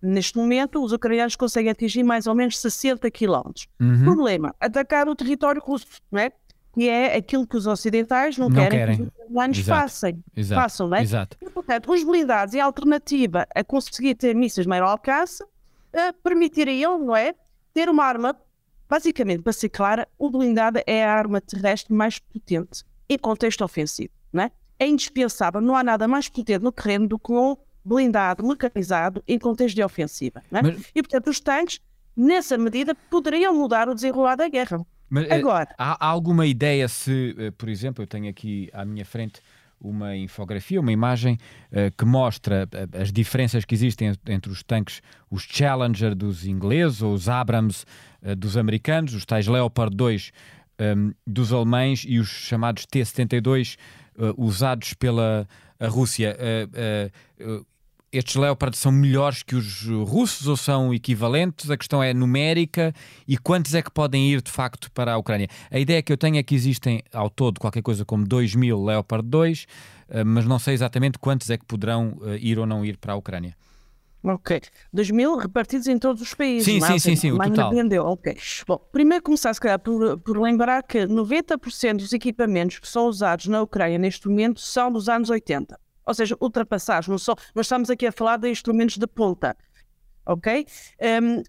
Neste 0.00 0.36
momento, 0.36 0.82
os 0.82 0.92
ucranianos 0.92 1.36
conseguem 1.36 1.70
atingir 1.70 2.02
mais 2.02 2.26
ou 2.26 2.34
menos 2.34 2.58
60 2.58 3.10
km. 3.10 3.50
Uhum. 3.80 4.04
Problema: 4.04 4.54
atacar 4.58 5.08
o 5.08 5.14
território 5.14 5.60
russo, 5.62 5.86
não 6.10 6.20
é? 6.20 6.32
Que 6.72 6.88
é 6.88 7.16
aquilo 7.16 7.46
que 7.46 7.56
os 7.56 7.66
ocidentais 7.66 8.36
não, 8.38 8.48
não 8.48 8.56
querem, 8.56 8.78
querem, 8.78 8.96
que 8.96 9.02
os 9.02 9.08
ucranianos 9.08 9.58
façam. 9.60 10.22
Exato. 10.34 10.60
façam 10.60 10.88
não 10.88 10.96
é? 10.96 11.02
Exato. 11.02 11.36
E, 11.40 11.50
portanto, 11.50 11.92
os 11.92 12.02
blindados 12.02 12.54
e 12.54 12.60
a 12.60 12.64
alternativa 12.64 13.46
a 13.54 13.62
conseguir 13.62 14.14
ter 14.14 14.34
mísseis 14.34 14.64
de 14.64 14.68
maior 14.68 14.88
alcance 14.88 15.42
uh, 15.42 16.12
permitiriam, 16.22 16.98
não 16.98 17.14
é? 17.14 17.34
Ter 17.74 17.88
uma 17.90 18.04
arma, 18.04 18.34
basicamente, 18.94 19.42
para 19.42 19.52
ser 19.52 19.70
clara, 19.70 20.06
o 20.16 20.30
blindado 20.30 20.80
é 20.86 21.04
a 21.04 21.12
arma 21.12 21.40
terrestre 21.40 21.92
mais 21.92 22.20
potente 22.20 22.84
em 23.08 23.18
contexto 23.18 23.64
ofensivo, 23.64 24.12
não 24.32 24.44
é? 24.44 24.52
é 24.78 24.86
indispensável, 24.86 25.60
não 25.60 25.74
há 25.74 25.82
nada 25.82 26.06
mais 26.06 26.28
potente 26.28 26.62
no 26.62 26.70
terreno 26.70 27.08
do 27.08 27.18
que 27.18 27.32
um 27.32 27.56
blindado 27.84 28.46
mecanizado 28.46 29.20
em 29.26 29.36
contexto 29.36 29.74
de 29.74 29.82
ofensiva. 29.82 30.44
É? 30.52 30.62
Mas... 30.62 30.90
E, 30.94 31.02
portanto, 31.02 31.28
os 31.28 31.40
tanques, 31.40 31.80
nessa 32.16 32.56
medida, 32.56 32.94
poderiam 33.10 33.52
mudar 33.52 33.88
o 33.88 33.96
desenrolar 33.96 34.36
da 34.36 34.48
guerra. 34.48 34.86
Mas, 35.10 35.28
eh, 35.28 35.34
Agora, 35.34 35.74
há, 35.76 36.06
alguma 36.06 36.46
ideia 36.46 36.86
se, 36.86 37.34
eh, 37.36 37.50
por 37.50 37.68
exemplo, 37.68 38.04
eu 38.04 38.06
tenho 38.06 38.30
aqui 38.30 38.70
à 38.72 38.84
minha 38.84 39.04
frente 39.04 39.40
uma 39.84 40.16
infografia, 40.16 40.80
uma 40.80 40.92
imagem 40.92 41.38
uh, 41.70 41.94
que 41.96 42.04
mostra 42.04 42.68
as 42.98 43.12
diferenças 43.12 43.64
que 43.64 43.74
existem 43.74 44.12
entre 44.26 44.50
os 44.50 44.62
tanques, 44.62 45.00
os 45.30 45.42
Challenger 45.42 46.14
dos 46.14 46.46
ingleses 46.46 47.02
ou 47.02 47.12
os 47.12 47.28
Abrams 47.28 47.84
uh, 48.22 48.34
dos 48.34 48.56
americanos, 48.56 49.14
os 49.14 49.24
tais 49.24 49.46
Leopard 49.46 49.94
2 49.94 50.32
um, 50.78 50.82
ehm, 50.82 51.10
dos 51.26 51.52
alemães 51.52 52.04
e 52.06 52.18
os 52.18 52.28
chamados 52.28 52.86
T-72 52.86 53.76
uh, 54.16 54.34
usados 54.42 54.94
pela 54.94 55.46
Rússia, 55.80 56.36
estes 58.16 58.36
Leopard 58.36 58.76
são 58.76 58.92
melhores 58.92 59.42
que 59.42 59.54
os 59.54 59.86
russos 60.06 60.46
ou 60.46 60.56
são 60.56 60.92
equivalentes? 60.94 61.70
A 61.70 61.76
questão 61.76 62.02
é 62.02 62.14
numérica 62.14 62.94
e 63.26 63.36
quantos 63.36 63.74
é 63.74 63.82
que 63.82 63.90
podem 63.90 64.30
ir 64.30 64.42
de 64.42 64.50
facto 64.50 64.90
para 64.92 65.12
a 65.12 65.16
Ucrânia? 65.16 65.48
A 65.70 65.78
ideia 65.78 66.02
que 66.02 66.12
eu 66.12 66.16
tenho 66.16 66.36
é 66.36 66.42
que 66.42 66.54
existem 66.54 67.02
ao 67.12 67.28
todo 67.28 67.60
qualquer 67.60 67.82
coisa 67.82 68.04
como 68.04 68.26
2 68.26 68.54
mil 68.54 68.82
Leopard 68.84 69.26
2, 69.28 69.66
mas 70.26 70.46
não 70.46 70.58
sei 70.58 70.74
exatamente 70.74 71.18
quantos 71.18 71.50
é 71.50 71.56
que 71.56 71.64
poderão 71.64 72.16
ir 72.40 72.58
ou 72.58 72.66
não 72.66 72.84
ir 72.84 72.96
para 72.96 73.14
a 73.14 73.16
Ucrânia. 73.16 73.56
Ok. 74.24 74.58
2 74.90 75.10
mil 75.10 75.36
repartidos 75.36 75.86
em 75.86 75.98
todos 75.98 76.22
os 76.22 76.32
países. 76.32 76.64
Sim, 76.64 76.80
sim, 76.80 76.98
sim, 76.98 77.14
sim, 77.14 77.32
o 77.32 77.38
total. 77.38 77.70
Vendeu. 77.70 78.06
Ok. 78.06 78.34
Bom, 78.66 78.78
primeiro 78.90 79.22
começar, 79.22 79.52
se 79.52 79.60
calhar, 79.60 79.78
por, 79.78 80.18
por 80.18 80.40
lembrar 80.40 80.82
que 80.82 81.00
90% 81.00 81.98
dos 81.98 82.12
equipamentos 82.12 82.78
que 82.78 82.88
são 82.88 83.06
usados 83.06 83.46
na 83.46 83.60
Ucrânia 83.60 83.98
neste 83.98 84.26
momento 84.26 84.60
são 84.60 84.90
dos 84.90 85.10
anos 85.10 85.28
80. 85.28 85.78
Ou 86.06 86.14
seja, 86.14 86.36
ultrapassados, 86.40 87.08
não 87.08 87.18
só. 87.18 87.34
Nós 87.54 87.66
estamos 87.66 87.90
aqui 87.90 88.06
a 88.06 88.12
falar 88.12 88.36
de 88.36 88.50
instrumentos 88.50 88.96
de 88.96 89.06
ponta. 89.06 89.56
Ok? 90.26 90.66
Um, 91.22 91.42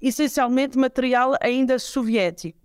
essencialmente 0.00 0.78
material 0.78 1.36
ainda 1.40 1.78
soviético. 1.78 2.58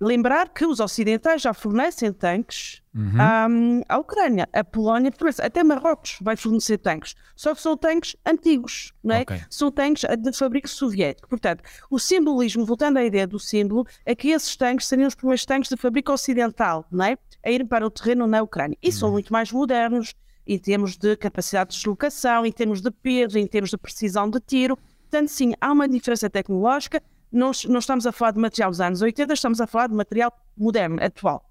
Lembrar 0.00 0.48
que 0.48 0.66
os 0.66 0.80
ocidentais 0.80 1.42
já 1.42 1.54
fornecem 1.54 2.12
tanques 2.12 2.82
uhum. 2.92 3.20
à, 3.20 3.46
à 3.94 3.98
Ucrânia. 3.98 4.48
A 4.52 4.64
Polónia 4.64 5.12
até 5.40 5.62
Marrocos 5.62 6.18
vai 6.20 6.36
fornecer 6.36 6.78
tanques. 6.78 7.14
Só 7.36 7.54
que 7.54 7.62
são 7.62 7.76
tanques 7.76 8.16
antigos, 8.26 8.92
não 9.02 9.14
é? 9.14 9.20
Okay. 9.20 9.40
São 9.48 9.70
tanques 9.70 10.02
de 10.18 10.32
fabrico 10.32 10.68
soviético. 10.68 11.28
Portanto, 11.28 11.62
o 11.88 12.00
simbolismo, 12.00 12.66
voltando 12.66 12.96
à 12.96 13.04
ideia 13.04 13.28
do 13.28 13.38
símbolo, 13.38 13.86
é 14.04 14.12
que 14.12 14.30
esses 14.30 14.56
tanques 14.56 14.88
seriam 14.88 15.06
os 15.06 15.14
primeiros 15.14 15.44
tanques 15.44 15.70
de 15.70 15.76
fabrico 15.76 16.12
ocidental, 16.12 16.84
não 16.90 17.04
é? 17.04 17.16
A 17.44 17.50
ir 17.52 17.64
para 17.64 17.86
o 17.86 17.90
terreno 17.90 18.26
na 18.26 18.42
Ucrânia. 18.42 18.76
E 18.82 18.86
uhum. 18.86 18.92
são 18.92 19.10
muito 19.12 19.32
mais 19.32 19.52
modernos 19.52 20.14
em 20.46 20.58
termos 20.58 20.96
de 20.96 21.16
capacidade 21.16 21.70
de 21.70 21.76
deslocação, 21.76 22.44
em 22.44 22.52
termos 22.52 22.80
de 22.80 22.90
peso, 22.90 23.38
em 23.38 23.46
termos 23.46 23.70
de 23.70 23.78
precisão 23.78 24.28
de 24.28 24.40
tiro. 24.40 24.76
Portanto, 24.76 25.28
sim, 25.28 25.52
há 25.60 25.72
uma 25.72 25.88
diferença 25.88 26.28
tecnológica 26.28 27.02
não, 27.32 27.50
não 27.68 27.78
estamos 27.78 28.06
a 28.06 28.12
falar 28.12 28.32
de 28.32 28.38
material 28.38 28.70
dos 28.70 28.80
anos 28.80 29.00
80, 29.00 29.32
estamos 29.32 29.60
a 29.60 29.66
falar 29.66 29.86
de 29.86 29.94
material 29.94 30.32
moderno, 30.56 31.02
atual. 31.02 31.48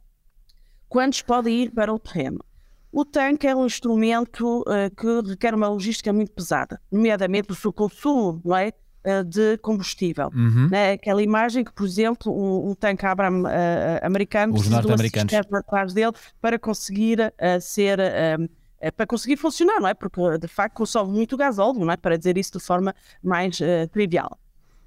Quantos 0.88 1.22
podem 1.22 1.64
ir 1.64 1.72
para 1.72 1.92
o 1.92 1.98
terreno? 1.98 2.40
O 2.92 3.04
tanque 3.04 3.48
é 3.48 3.56
um 3.56 3.66
instrumento 3.66 4.62
uh, 4.62 4.94
que 4.96 5.30
requer 5.30 5.56
uma 5.56 5.70
logística 5.70 6.14
muito 6.14 6.34
pesada, 6.34 6.80
nomeadamente 6.92 7.52
o 7.52 7.56
seu 7.56 7.74
consumo 7.74 8.42
não 8.46 8.56
é? 8.56 8.72
Uh, 9.04 9.24
de 9.24 9.58
combustível. 9.58 10.30
Uhum. 10.32 10.68
Né? 10.70 10.92
Aquela 10.92 11.24
imagem 11.24 11.64
que, 11.64 11.74
por 11.74 11.88
exemplo, 11.88 12.32
um, 12.32 12.70
um 12.70 12.76
tanque 12.76 13.04
Abrams 13.04 13.48
uh, 13.48 14.06
americano 14.06 14.54
Os 14.54 14.70
norte-americanos 14.70 15.34
atrás 15.54 15.94
dele 15.94 16.12
para 16.40 16.60
conseguir 16.60 17.34
ser 17.60 17.98
para 18.90 19.06
conseguir 19.06 19.38
funcionar, 19.38 19.80
não 19.80 19.88
é? 19.88 19.94
Porque 19.94 20.20
de 20.40 20.48
facto 20.48 20.76
consome 20.76 21.12
muito 21.12 21.38
gasóleo, 21.38 21.86
não 21.86 21.92
é? 21.92 21.98
Para 21.98 22.18
dizer 22.18 22.38
isso 22.38 22.58
de 22.58 22.64
forma 22.64 22.96
mais 23.22 23.60
trivial. 23.92 24.40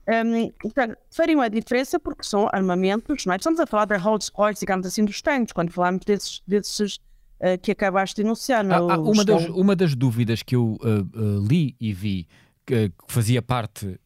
Um, 0.07 0.51
portanto, 0.61 0.97
fariam 1.11 1.41
a 1.41 1.49
diferença 1.49 1.99
porque 1.99 2.25
são 2.25 2.49
armamentos, 2.53 3.25
não 3.25 3.33
é? 3.33 3.37
Estamos 3.37 3.59
a 3.59 3.67
falar 3.67 3.87
da 3.87 3.97
Rolls 3.97 4.31
Royce, 4.35 4.61
digamos 4.61 4.87
assim, 4.87 5.05
dos 5.05 5.23
tanques, 5.23 5.53
quando 5.53 5.71
falamos 5.71 6.05
desses, 6.05 6.43
desses 6.47 6.97
uh, 7.41 7.59
que 7.63 7.73
acabaste 7.73 8.17
de 8.17 8.23
enunciar. 8.23 8.63
Não, 8.63 8.91
ah, 8.91 8.95
ah, 8.95 8.99
uma, 8.99 9.25
das, 9.25 9.47
uma 9.47 9.75
das 9.77 9.95
dúvidas 9.95 10.43
que 10.43 10.57
eu 10.57 10.77
uh, 10.83 11.19
uh, 11.19 11.47
li 11.47 11.75
e 11.81 11.93
vi 11.93 12.29
que, 12.67 12.91
que 12.91 12.95
fazia 13.09 13.43
parte 13.43 13.99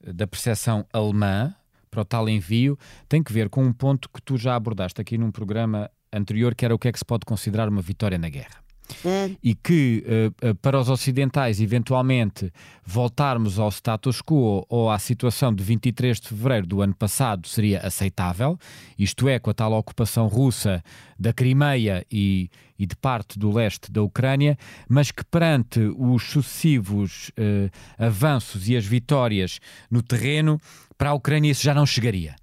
da 0.00 0.26
percepção 0.26 0.86
alemã 0.92 1.54
para 1.90 2.02
o 2.02 2.04
tal 2.04 2.28
envio 2.28 2.78
tem 3.08 3.22
que 3.22 3.32
ver 3.32 3.48
com 3.48 3.64
um 3.64 3.72
ponto 3.72 4.08
que 4.08 4.20
tu 4.20 4.36
já 4.36 4.54
abordaste 4.54 5.00
aqui 5.00 5.16
num 5.16 5.32
programa 5.32 5.90
anterior, 6.16 6.54
que 6.54 6.64
era 6.64 6.74
o 6.74 6.78
que 6.78 6.88
é 6.88 6.92
que 6.92 6.98
se 6.98 7.04
pode 7.04 7.24
considerar 7.24 7.68
uma 7.68 7.82
vitória 7.82 8.18
na 8.18 8.28
guerra. 8.28 8.64
Hum. 9.04 9.34
E 9.42 9.54
que 9.54 10.04
uh, 10.42 10.54
para 10.56 10.78
os 10.78 10.88
ocidentais, 10.88 11.60
eventualmente, 11.60 12.52
voltarmos 12.84 13.58
ao 13.58 13.70
status 13.70 14.20
quo 14.20 14.64
ou 14.68 14.90
à 14.90 14.98
situação 14.98 15.54
de 15.54 15.64
23 15.64 16.20
de 16.20 16.28
fevereiro 16.28 16.66
do 16.66 16.82
ano 16.82 16.94
passado 16.94 17.48
seria 17.48 17.80
aceitável, 17.80 18.58
isto 18.98 19.28
é, 19.28 19.38
com 19.38 19.50
a 19.50 19.54
tal 19.54 19.72
ocupação 19.72 20.26
russa 20.26 20.82
da 21.18 21.32
Crimeia 21.32 22.04
e, 22.10 22.50
e 22.78 22.86
de 22.86 22.96
parte 22.96 23.38
do 23.38 23.50
leste 23.50 23.90
da 23.90 24.02
Ucrânia, 24.02 24.56
mas 24.88 25.10
que 25.10 25.24
perante 25.24 25.80
os 25.96 26.22
sucessivos 26.24 27.30
uh, 27.30 27.70
avanços 27.98 28.68
e 28.68 28.76
as 28.76 28.84
vitórias 28.84 29.60
no 29.90 30.02
terreno, 30.02 30.60
para 30.98 31.10
a 31.10 31.14
Ucrânia 31.14 31.50
isso 31.50 31.62
já 31.62 31.74
não 31.74 31.86
chegaria. 31.86 32.36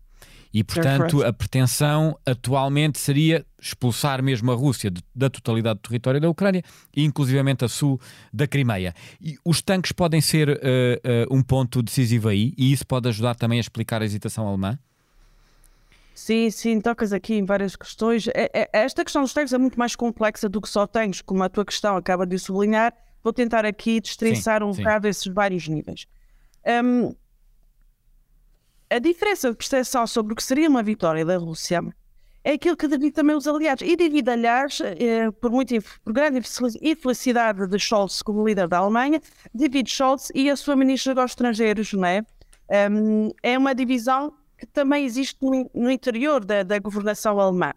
E, 0.54 0.64
portanto, 0.64 1.24
a 1.24 1.32
pretensão 1.32 2.18
atualmente 2.26 3.00
seria 3.00 3.46
expulsar 3.60 4.22
mesmo 4.22 4.52
a 4.52 4.56
Rússia 4.56 4.92
de, 4.92 5.02
da 5.16 5.30
totalidade 5.30 5.80
do 5.80 5.88
território 5.88 6.20
da 6.20 6.30
Ucrânia, 6.30 6.62
inclusivamente 6.96 7.64
a 7.64 7.70
sul 7.70 8.00
da 8.34 8.46
Crimeia. 8.46 8.94
E 9.22 9.38
os 9.46 9.62
tanques 9.62 9.92
podem 9.92 10.20
ser 10.20 10.50
uh, 10.50 10.54
uh, 10.54 11.36
um 11.36 11.42
ponto 11.42 11.82
decisivo 11.82 12.28
aí, 12.28 12.54
e 12.58 12.72
isso 12.72 12.86
pode 12.86 13.08
ajudar 13.08 13.36
também 13.36 13.60
a 13.60 13.62
explicar 13.62 14.02
a 14.02 14.06
hesitação 14.06 14.48
alemã? 14.48 14.78
Sim, 16.14 16.52
sim, 16.52 16.82
tocas 16.82 17.14
aqui 17.14 17.36
em 17.36 17.46
várias 17.46 17.76
questões. 17.76 18.28
É, 18.28 18.50
é, 18.54 18.70
esta 18.74 19.04
questão 19.04 19.22
dos 19.22 19.34
tanques 19.34 19.54
é 19.54 19.58
muito 19.58 19.80
mais 19.80 19.96
complexa 19.96 20.50
do 20.50 20.62
que 20.62 20.70
só 20.70 20.86
tanques, 20.86 21.22
como 21.22 21.42
a 21.44 21.50
tua 21.50 21.66
questão 21.66 21.96
acaba 21.96 22.28
de 22.28 22.38
sublinhar. 22.38 22.94
Vou 23.24 23.32
tentar 23.32 23.66
aqui 23.66 24.02
destrinçar 24.02 24.64
um 24.64 24.74
sim. 24.74 24.84
bocado 24.84 25.08
esses 25.08 25.26
vários 25.26 25.68
níveis. 25.68 26.06
Um, 26.84 27.16
a 28.92 29.00
diferença 29.00 29.50
de 29.50 29.56
percepção 29.56 30.06
sobre 30.06 30.34
o 30.34 30.36
que 30.36 30.44
seria 30.44 30.70
uma 30.70 30.84
vitória 30.84 31.24
da 31.24 31.38
Rússia 31.38 31.82
é 32.44 32.54
aquilo 32.54 32.76
que 32.76 32.88
divide 32.88 33.12
também 33.12 33.36
os 33.36 33.48
aliados. 33.48 33.88
E 33.88 33.96
divide, 33.96 34.30
aliás, 34.30 34.82
eh, 34.82 35.30
por, 35.40 35.52
muito, 35.52 35.76
por 36.04 36.12
grande 36.12 36.42
infelicidade 36.82 37.68
de 37.68 37.80
Scholz 37.80 38.22
como 38.22 38.46
líder 38.46 38.68
da 38.68 38.80
Alemanha, 38.80 39.22
divide 39.54 39.90
Scholz 39.92 40.32
e 40.34 40.50
a 40.50 40.56
sua 40.56 40.76
ministra 40.76 41.14
dos 41.14 41.32
Estrangeiros, 41.32 41.94
não 41.94 42.06
é? 42.06 42.26
É 43.44 43.58
uma 43.58 43.76
divisão 43.76 44.34
que 44.58 44.66
também 44.66 45.06
existe 45.06 45.38
no, 45.74 45.92
interior 45.92 46.44
da, 46.44 46.64
da, 46.64 46.80
governação 46.80 47.40
alemã. 47.40 47.74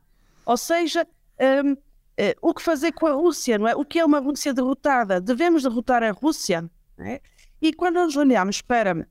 Ou 0.47 0.56
seja, 0.56 1.06
um, 1.64 1.76
eh, 2.16 2.35
o 2.40 2.54
que 2.54 2.62
fazer 2.62 2.92
com 2.92 3.06
a 3.06 3.12
Rússia, 3.12 3.59
não 3.59 3.68
é? 3.68 3.75
O 3.75 3.85
que 3.85 3.99
é 3.99 4.04
uma 4.04 4.18
Rússia 4.18 4.54
derrotada? 4.54 5.21
Devemos 5.21 5.62
derrotar 5.62 6.02
a 6.02 6.11
Rússia? 6.11 6.68
É? 6.99 7.21
E 7.61 7.73
quando 7.73 7.97
nós 7.97 8.16
olhamos 8.16 8.62
para 8.62 9.06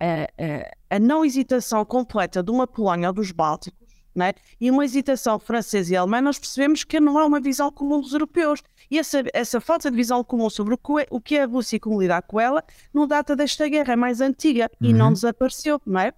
a, 0.00 0.75
a 0.88 0.98
não 0.98 1.24
hesitação 1.24 1.84
completa 1.84 2.42
de 2.42 2.50
uma 2.50 2.66
Polónia 2.66 3.08
ou 3.08 3.14
dos 3.14 3.32
Bálticos, 3.32 3.86
né? 4.14 4.32
e 4.60 4.70
uma 4.70 4.84
hesitação 4.84 5.38
francesa 5.38 5.92
e 5.92 5.96
alemã, 5.96 6.20
nós 6.20 6.38
percebemos 6.38 6.84
que 6.84 6.98
não 6.98 7.18
há 7.18 7.26
uma 7.26 7.40
visão 7.40 7.70
comum 7.70 8.00
dos 8.00 8.12
europeus. 8.12 8.62
E 8.90 8.98
essa, 8.98 9.22
essa 9.34 9.60
falta 9.60 9.90
de 9.90 9.96
visão 9.96 10.24
comum 10.24 10.48
sobre 10.48 10.74
o 10.74 10.78
que, 10.78 11.02
é, 11.02 11.06
o 11.10 11.20
que 11.20 11.36
é 11.36 11.42
a 11.42 11.46
Rússia 11.46 11.76
e 11.76 11.80
como 11.80 12.00
lidar 12.00 12.22
com 12.22 12.40
ela 12.40 12.64
não 12.94 13.06
data 13.06 13.36
desta 13.36 13.68
guerra, 13.68 13.92
é 13.92 13.96
mais 13.96 14.20
antiga 14.20 14.70
e 14.80 14.92
não 14.92 15.08
uhum. 15.08 15.12
desapareceu, 15.12 15.80
não 15.84 16.00
é? 16.00 16.12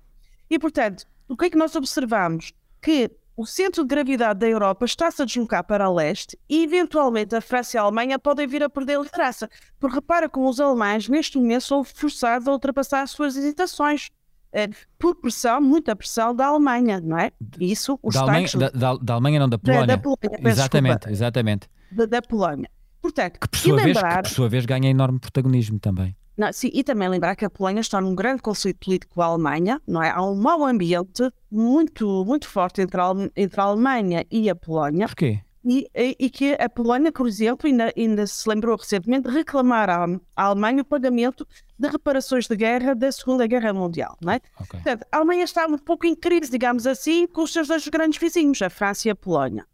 E, 0.49 0.59
portanto, 0.59 1.07
o 1.29 1.37
que 1.37 1.47
é 1.47 1.51
que 1.51 1.59
nós 1.59 1.75
observamos? 1.75 2.53
Que 2.81 3.11
o 3.37 3.47
centro 3.47 3.85
de 3.85 3.89
gravidade 3.89 4.41
da 4.41 4.49
Europa 4.49 4.85
está-se 4.85 5.23
a 5.23 5.25
deslocar 5.25 5.63
para 5.63 5.89
leste 5.89 6.39
e, 6.49 6.65
eventualmente, 6.65 7.37
a 7.37 7.41
França 7.41 7.77
e 7.77 7.79
a 7.79 7.83
Alemanha 7.83 8.19
podem 8.19 8.47
vir 8.47 8.63
a 8.65 8.69
perder 8.69 8.97
a 8.97 9.03
liderança. 9.03 9.49
Porque 9.79 9.95
repara 9.95 10.29
como 10.29 10.49
os 10.49 10.59
alemães, 10.59 11.09
neste 11.09 11.39
momento, 11.39 11.63
são 11.63 11.85
forçados 11.85 12.49
a 12.49 12.53
ultrapassar 12.53 13.03
as 13.03 13.11
suas 13.11 13.37
hesitações. 13.37 14.11
É, 14.53 14.69
por 14.99 15.15
pressão, 15.17 15.61
muita 15.61 15.95
pressão 15.95 16.35
da 16.35 16.47
Alemanha, 16.47 17.01
não 17.01 17.19
é? 17.19 17.31
Isso, 17.61 17.99
os 18.03 18.15
da, 18.15 18.23
Alemanha, 18.23 18.49
da, 18.57 18.71
da, 18.71 18.97
da, 18.97 19.15
Alemanha, 19.15 19.41
não 19.41 19.49
da 19.49 19.59
Polónia. 19.59 19.87
Da, 19.87 19.97
da 19.97 20.03
Polónia 20.03 20.49
exatamente, 20.49 20.93
desculpa. 20.93 21.11
exatamente. 21.13 21.69
Da, 21.91 22.07
da 22.07 22.23
Polónia. 22.23 22.71
Portanto, 23.01 23.39
que 23.41 23.49
por, 23.49 23.59
sua 23.59 23.77
lembrar... 23.77 24.03
vez, 24.03 24.17
que 24.17 24.23
por 24.23 24.29
sua 24.29 24.49
vez 24.49 24.67
ganha 24.67 24.89
enorme 24.89 25.19
protagonismo 25.19 25.79
também. 25.79 26.17
Não, 26.37 26.53
sim, 26.53 26.71
e 26.73 26.85
também 26.85 27.09
lembrar 27.09 27.35
que 27.35 27.45
a 27.45 27.51
Polónia 27.51 27.81
está 27.81 28.01
num 28.01 28.15
grande 28.15 28.41
conflito 28.41 28.79
político 28.79 29.15
com 29.15 29.23
a 29.23 29.27
Alemanha, 29.27 29.83
não 29.87 30.01
é? 30.01 30.11
Há 30.11 30.23
um 30.23 30.37
mau 30.37 30.65
ambiente 30.65 31.29
muito, 31.51 32.25
muito 32.25 32.49
forte 32.49 32.81
entre 32.81 33.01
a, 33.01 33.13
entre 33.37 33.61
a 33.61 33.65
Alemanha 33.65 34.25
e 34.31 34.49
a 34.49 34.55
Polónia. 34.55 35.09
Porquê? 35.09 35.41
E, 35.65 35.91
e, 35.95 36.17
e, 36.19 36.31
que 36.31 36.53
a 36.53 36.69
Polónia, 36.69 37.11
por 37.11 37.27
exemplo, 37.27 37.69
ainda, 37.69 37.93
ainda 37.97 38.27
se 38.27 38.49
lembrou 38.49 38.77
recentemente 38.77 39.29
de 39.29 39.35
reclamar 39.35 39.91
à, 39.91 40.05
à, 40.37 40.45
Alemanha 40.45 40.83
o 40.83 40.85
pagamento 40.85 41.47
de 41.79 41.89
reparações 41.89 42.47
de 42.47 42.57
guerra 42.57 42.95
da 42.95 43.11
Segunda 43.11 43.47
Guerra 43.47 43.73
Mundial. 43.73 44.17
Não 44.23 44.33
é? 44.33 44.37
Okay. 44.55 44.81
Portanto, 44.81 45.07
a 45.11 45.17
Alemanha 45.17 45.45
está 45.45 45.67
um 45.67 45.77
pouco 45.77 46.07
em 46.07 46.15
crise, 46.15 46.51
digamos 46.51 46.87
assim, 46.87 47.27
com 47.27 47.43
os 47.43 47.53
seus 47.53 47.69
dois 47.69 47.87
grandes 47.89 48.21
vizinhos, 48.21 48.63
a 48.63 48.71
França 48.71 49.09
e 49.09 49.11
a 49.11 49.17
Polónia. 49.17 49.67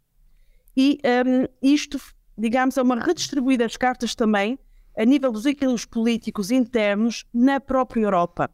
E 0.75 0.99
um, 1.25 1.47
isto, 1.61 1.99
digamos, 2.37 2.77
é 2.77 2.81
uma 2.81 2.99
redistribuir 2.99 3.59
das 3.59 3.77
cartas 3.77 4.15
também 4.15 4.59
a 4.97 5.05
nível 5.05 5.31
dos 5.31 5.45
equilíbrios 5.45 5.85
políticos 5.85 6.51
internos 6.51 7.25
na 7.33 7.59
própria 7.59 8.01
Europa. 8.01 8.49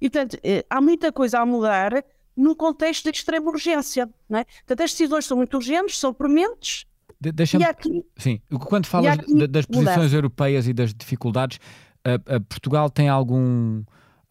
E, 0.00 0.08
portanto, 0.10 0.38
eh, 0.42 0.64
há 0.68 0.80
muita 0.80 1.12
coisa 1.12 1.40
a 1.40 1.46
mudar 1.46 2.04
num 2.36 2.54
contexto 2.54 3.10
de 3.10 3.18
extrema 3.18 3.50
urgência. 3.50 4.08
Não 4.28 4.38
é? 4.38 4.44
Portanto, 4.44 4.80
as 4.82 4.90
decisões 4.90 5.24
são 5.24 5.36
muito 5.36 5.54
urgentes, 5.56 5.98
são 5.98 6.12
prementes. 6.12 6.86
De, 7.20 7.30
Deixa-me. 7.30 7.64
Sim, 8.16 8.40
quando 8.66 8.86
falas 8.86 9.16
das 9.48 9.66
posições 9.66 9.96
mudar. 9.96 10.16
europeias 10.16 10.66
e 10.66 10.72
das 10.72 10.92
dificuldades, 10.92 11.60
a, 12.04 12.36
a 12.36 12.40
Portugal 12.40 12.90
tem 12.90 13.08
algum 13.08 13.84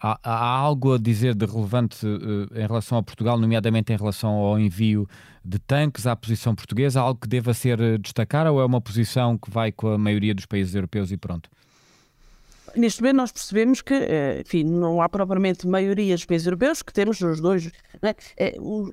Há, 0.03 0.19
há, 0.23 0.47
algo 0.57 0.95
a 0.95 0.97
dizer 0.97 1.35
de 1.35 1.45
relevante 1.45 2.03
uh, 2.07 2.57
em 2.57 2.65
relação 2.65 2.97
a 2.97 3.03
Portugal, 3.03 3.37
nomeadamente 3.37 3.93
em 3.93 3.95
relação 3.95 4.31
ao 4.31 4.59
envio 4.59 5.07
de 5.45 5.59
tanques 5.59 6.07
à 6.07 6.15
posição 6.15 6.55
portuguesa? 6.55 6.99
Algo 6.99 7.21
que 7.21 7.27
deva 7.27 7.53
ser 7.53 7.79
uh, 7.79 7.99
destacar 7.99 8.47
ou 8.47 8.59
é 8.59 8.65
uma 8.65 8.81
posição 8.81 9.37
que 9.37 9.51
vai 9.51 9.71
com 9.71 9.89
a 9.89 9.99
maioria 9.99 10.33
dos 10.33 10.47
países 10.47 10.73
europeus 10.73 11.11
e 11.11 11.17
pronto? 11.17 11.51
Neste 12.75 13.01
momento 13.01 13.17
nós 13.17 13.31
percebemos 13.31 13.81
que, 13.81 13.93
eh, 13.93 14.41
enfim, 14.41 14.63
não 14.63 15.01
há 15.01 15.09
propriamente 15.09 15.67
maioria 15.67 16.15
dos 16.15 16.25
países 16.25 16.47
europeus, 16.47 16.81
que 16.81 16.93
temos 16.93 17.19
os 17.21 17.39
dois, 17.39 17.71
né? 18.01 18.15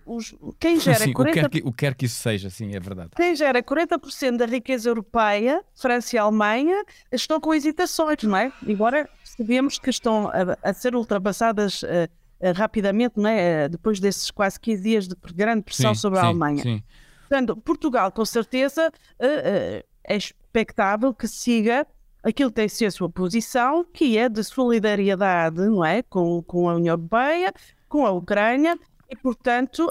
os, 0.07 0.35
quem 0.59 0.81
gera 0.81 1.05
sim, 1.05 1.13
40... 1.13 1.39
o, 1.39 1.51
que 1.51 1.61
que, 1.61 1.69
o 1.69 1.73
que 1.73 1.79
quer 1.79 1.95
que 1.95 2.07
isso 2.07 2.21
seja, 2.21 2.51
sim, 2.51 2.75
é 2.75 2.81
verdade. 2.81 3.11
Quem 3.17 3.35
gera 3.35 3.63
40% 3.63 4.37
da 4.37 4.47
riqueza 4.47 4.89
europeia, 4.89 5.63
França 5.75 6.17
e 6.17 6.19
Alemanha, 6.19 6.85
estão 7.13 7.41
com 7.41 7.55
hesitações, 7.55 8.23
não 8.23 8.37
é? 8.37 8.53
Embora 8.67 9.09
sabemos 9.25 9.79
que 9.79 9.91
estão 9.91 10.29
a, 10.29 10.69
a 10.71 10.73
ser 10.73 10.95
ultrapassadas 10.95 11.83
uh, 11.83 11.87
uh, 11.87 12.53
rapidamente, 12.55 13.15
não 13.17 13.29
é? 13.29 13.67
Uh, 13.67 13.69
depois 13.69 14.01
desses 14.01 14.31
quase 14.31 14.59
15 14.59 14.83
dias 14.83 15.09
de 15.09 15.17
grande 15.35 15.63
pressão 15.63 15.95
sim, 15.95 16.01
sobre 16.01 16.19
a 16.19 16.25
Alemanha. 16.25 16.63
Sim. 16.63 16.83
Portanto, 17.29 17.57
Portugal, 17.57 18.11
com 18.11 18.25
certeza, 18.25 18.91
é 19.19 20.17
expectável 20.17 21.13
que 21.13 21.29
siga 21.29 21.87
aquilo 22.23 22.51
que 22.51 22.57
tem 22.57 22.69
sido 22.69 22.89
a 22.89 22.91
sua 22.91 23.09
posição, 23.09 23.85
que 23.85 24.19
é 24.19 24.29
de 24.29 24.43
solidariedade, 24.43 25.61
não 25.61 25.85
é? 25.85 26.03
Com, 26.03 26.43
com 26.43 26.69
a 26.69 26.75
União 26.75 26.95
Europeia, 26.95 27.53
com 27.89 28.07
a 28.07 28.11
Ucrânia, 28.11 28.79
e, 29.09 29.17
portanto, 29.17 29.91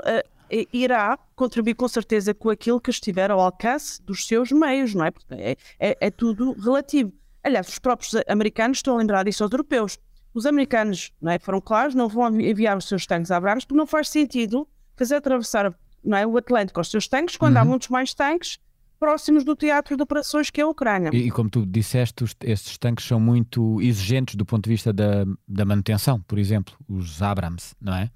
irá 0.71 1.17
contribuir 1.35 1.75
com 1.75 1.87
certeza 1.87 2.33
com 2.33 2.49
aquilo 2.49 2.79
que 2.79 2.89
estiver 2.89 3.31
ao 3.31 3.39
alcance 3.39 4.01
dos 4.03 4.25
seus 4.25 4.51
meios, 4.51 4.93
não 4.93 5.05
é? 5.05 5.11
Porque 5.11 5.33
é, 5.33 5.55
é, 5.79 5.97
é 5.99 6.11
tudo 6.11 6.53
relativo. 6.53 7.11
Aliás, 7.43 7.67
os 7.67 7.79
próprios 7.79 8.13
americanos 8.27 8.79
estão 8.79 8.95
a 8.95 8.97
lembrar 8.97 9.23
disso 9.23 9.43
aos 9.43 9.51
europeus. 9.51 9.99
Os 10.33 10.45
americanos 10.45 11.11
não 11.21 11.31
é, 11.31 11.39
foram 11.39 11.59
claros, 11.59 11.95
não 11.95 12.07
vão 12.07 12.27
enviar 12.39 12.77
os 12.77 12.87
seus 12.87 13.05
tanques 13.05 13.31
a 13.31 13.37
Abrams, 13.37 13.65
porque 13.65 13.77
não 13.77 13.87
faz 13.87 14.09
sentido 14.09 14.67
fazer 14.95 15.15
atravessar 15.15 15.73
não 16.03 16.17
é, 16.17 16.25
o 16.25 16.37
Atlântico 16.37 16.75
com 16.75 16.81
os 16.81 16.91
seus 16.91 17.07
tanques 17.07 17.35
quando 17.35 17.55
uhum. 17.55 17.61
há 17.61 17.65
muitos 17.65 17.89
mais 17.89 18.13
tanques 18.13 18.59
próximos 18.99 19.43
do 19.43 19.55
teatro 19.55 19.95
de 19.95 20.03
operações 20.03 20.49
que 20.49 20.61
é 20.61 20.63
a 20.63 20.67
Ucrânia. 20.67 21.09
E, 21.13 21.27
e 21.27 21.31
como 21.31 21.49
tu 21.49 21.65
disseste, 21.65 22.23
os, 22.23 22.35
estes 22.43 22.77
tanques 22.77 23.05
são 23.05 23.19
muito 23.19 23.81
exigentes 23.81 24.35
do 24.35 24.45
ponto 24.45 24.63
de 24.63 24.69
vista 24.69 24.91
da, 24.91 25.25
da 25.47 25.65
manutenção, 25.65 26.21
por 26.21 26.37
exemplo, 26.37 26.73
os 26.87 27.21
Abrams, 27.21 27.75
não 27.81 27.95
é? 27.95 28.09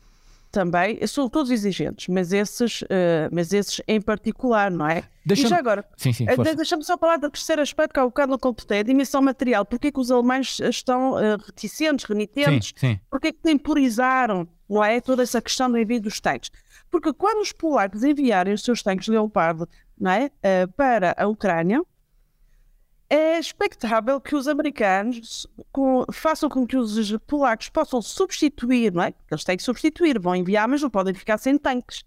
também 0.51 0.99
são 1.07 1.29
todos 1.29 1.49
exigentes, 1.49 2.07
mas 2.09 2.33
esses, 2.33 2.81
uh, 2.81 2.85
mas 3.31 3.53
esses 3.53 3.81
em 3.87 4.01
particular, 4.01 4.69
não 4.69 4.85
é? 4.85 5.03
Deixa 5.25 5.47
e 5.47 5.49
já 5.49 5.57
agora, 5.57 5.85
sim, 5.95 6.11
sim, 6.11 6.25
uh, 6.25 6.55
deixa-me 6.55 6.83
só 6.83 6.97
falar 6.97 7.17
do 7.17 7.29
terceiro 7.29 7.61
aspecto 7.61 7.93
que 7.93 7.99
há 7.99 8.03
um 8.03 8.07
bocado 8.07 8.37
completei, 8.37 8.79
a 8.79 8.83
dimensão 8.83 9.21
material. 9.21 9.65
Porquê 9.65 9.91
que 9.91 9.99
os 9.99 10.11
alemães 10.11 10.59
estão 10.59 11.13
uh, 11.13 11.37
reticentes, 11.45 12.05
renitentes? 12.05 12.73
Sim, 12.75 12.95
sim. 12.95 12.99
Porquê 13.09 13.31
que 13.31 13.39
temporizaram, 13.39 14.47
não 14.69 14.83
é? 14.83 14.99
Toda 14.99 15.23
essa 15.23 15.41
questão 15.41 15.71
do 15.71 15.77
envio 15.77 16.01
dos 16.01 16.19
tanques. 16.19 16.51
Porque 16.91 17.13
quando 17.13 17.41
os 17.41 17.51
polacos 17.51 18.03
enviarem 18.03 18.53
os 18.53 18.63
seus 18.63 18.83
tanques 18.83 19.07
Leopard 19.07 19.65
não 19.97 20.11
é? 20.11 20.29
para 20.75 21.15
a 21.17 21.25
Ucrânia, 21.27 21.81
é 23.09 23.37
expectável 23.39 24.21
que 24.21 24.35
os 24.35 24.47
americanos 24.47 25.45
com, 25.71 26.05
façam 26.11 26.47
com 26.47 26.65
que 26.65 26.77
os 26.77 27.17
polacos 27.27 27.69
possam 27.69 28.01
substituir, 28.01 28.93
não 28.93 29.03
é? 29.03 29.13
Eles 29.29 29.43
têm 29.43 29.57
que 29.57 29.63
substituir, 29.63 30.19
vão 30.19 30.35
enviar, 30.35 30.67
mas 30.67 30.81
não 30.81 30.89
podem 30.89 31.13
ficar 31.13 31.37
sem 31.37 31.57
tanques. 31.57 32.03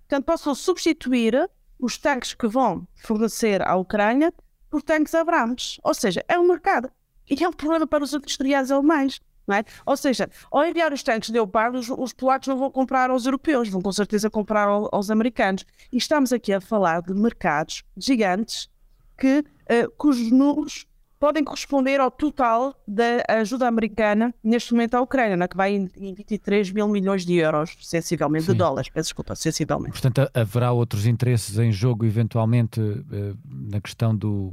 Portanto, 0.00 0.24
possam 0.24 0.54
substituir 0.54 1.48
os 1.78 1.96
tanques 1.96 2.34
que 2.34 2.48
vão 2.48 2.86
fornecer 2.96 3.62
à 3.62 3.76
Ucrânia 3.76 4.32
por 4.68 4.82
tanques 4.82 5.14
Abrams. 5.14 5.80
Ou 5.84 5.94
seja, 5.94 6.24
é 6.26 6.38
um 6.38 6.48
mercado. 6.48 6.90
E 7.30 7.42
é 7.42 7.48
um 7.48 7.52
problema 7.52 7.86
para 7.86 8.02
os 8.02 8.12
industriais 8.12 8.70
alemães. 8.70 9.20
É? 9.50 9.64
Ou 9.86 9.96
seja, 9.96 10.28
ao 10.50 10.64
enviar 10.64 10.92
os 10.92 11.02
tanques 11.02 11.30
Leopard, 11.30 11.76
os, 11.76 11.88
os 11.88 12.12
polacos 12.12 12.48
não 12.48 12.58
vão 12.58 12.70
comprar 12.70 13.10
aos 13.10 13.26
europeus, 13.26 13.68
vão 13.68 13.80
com 13.80 13.92
certeza 13.92 14.28
comprar 14.28 14.68
aos, 14.68 14.88
aos 14.92 15.10
americanos. 15.10 15.64
E 15.92 15.96
estamos 15.96 16.32
aqui 16.32 16.52
a 16.52 16.60
falar 16.60 17.02
de 17.02 17.14
mercados 17.14 17.82
gigantes 17.96 18.68
que 19.16 19.38
uh, 19.40 19.90
cujos 19.96 20.30
números 20.30 20.86
podem 21.18 21.42
corresponder 21.42 22.00
ao 22.00 22.10
total 22.10 22.74
da 22.86 23.24
ajuda 23.40 23.66
americana 23.66 24.32
neste 24.42 24.72
momento 24.72 24.94
à 24.94 25.00
Ucrânia, 25.00 25.36
né, 25.36 25.48
que 25.48 25.56
vai 25.56 25.74
em, 25.74 25.90
em 25.96 26.14
23 26.14 26.70
mil 26.70 26.88
milhões 26.88 27.26
de 27.26 27.34
euros, 27.34 27.76
sensivelmente, 27.82 28.46
Sim. 28.46 28.52
de 28.52 28.58
dólares, 28.58 28.88
peço 28.88 29.08
desculpa, 29.08 29.34
sensivelmente. 29.34 30.00
Portanto, 30.00 30.30
haverá 30.32 30.72
outros 30.72 31.06
interesses 31.06 31.58
em 31.58 31.72
jogo, 31.72 32.06
eventualmente, 32.06 32.80
uh, 32.80 33.36
na 33.44 33.80
questão 33.80 34.14
do, 34.14 34.52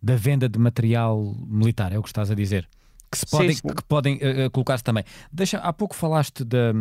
da 0.00 0.14
venda 0.14 0.48
de 0.48 0.58
material 0.58 1.34
militar, 1.46 1.92
é 1.92 1.98
o 1.98 2.02
que 2.02 2.08
estás 2.08 2.30
a 2.30 2.34
dizer? 2.34 2.68
Que, 3.14 3.20
se 3.20 3.26
podem, 3.30 3.54
sim, 3.54 3.68
que 3.68 3.84
podem 3.84 4.16
uh, 4.16 4.50
colocar-se 4.50 4.84
também. 4.84 5.04
Deixa, 5.32 5.58
há 5.58 5.72
pouco 5.72 5.94
falaste 5.94 6.44
da, 6.44 6.72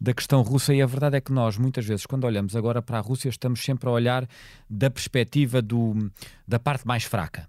da 0.00 0.14
questão 0.14 0.42
russa 0.42 0.72
e 0.74 0.80
a 0.80 0.86
verdade 0.86 1.16
é 1.16 1.20
que 1.20 1.32
nós, 1.32 1.58
muitas 1.58 1.84
vezes, 1.84 2.06
quando 2.06 2.24
olhamos 2.24 2.56
agora 2.56 2.80
para 2.80 2.98
a 2.98 3.00
Rússia, 3.00 3.28
estamos 3.28 3.62
sempre 3.62 3.88
a 3.88 3.92
olhar 3.92 4.26
da 4.68 4.90
perspectiva 4.90 5.60
do, 5.60 6.10
da 6.46 6.58
parte 6.58 6.86
mais 6.86 7.04
fraca. 7.04 7.48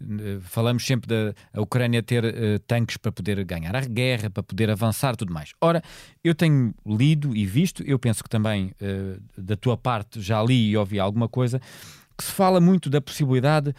Uh, 0.00 0.40
falamos 0.42 0.84
sempre 0.84 1.08
da 1.08 1.60
Ucrânia 1.60 2.02
ter 2.02 2.24
uh, 2.24 2.58
tanques 2.66 2.96
para 2.96 3.12
poder 3.12 3.42
ganhar 3.44 3.74
a 3.74 3.80
guerra, 3.80 4.28
para 4.28 4.42
poder 4.42 4.70
avançar 4.70 5.16
tudo 5.16 5.32
mais. 5.32 5.52
Ora, 5.60 5.82
eu 6.22 6.34
tenho 6.34 6.74
lido 6.86 7.34
e 7.36 7.46
visto, 7.46 7.82
eu 7.82 7.98
penso 7.98 8.22
que 8.22 8.28
também 8.28 8.72
da 9.36 9.56
tua 9.56 9.76
parte 9.76 10.20
já 10.20 10.42
li 10.42 10.70
e 10.70 10.76
ouvi 10.76 10.98
alguma 11.00 11.28
coisa, 11.28 11.60
que 12.16 12.24
se 12.24 12.32
fala 12.32 12.60
muito 12.60 12.88
da 12.88 13.00
possibilidade 13.00 13.74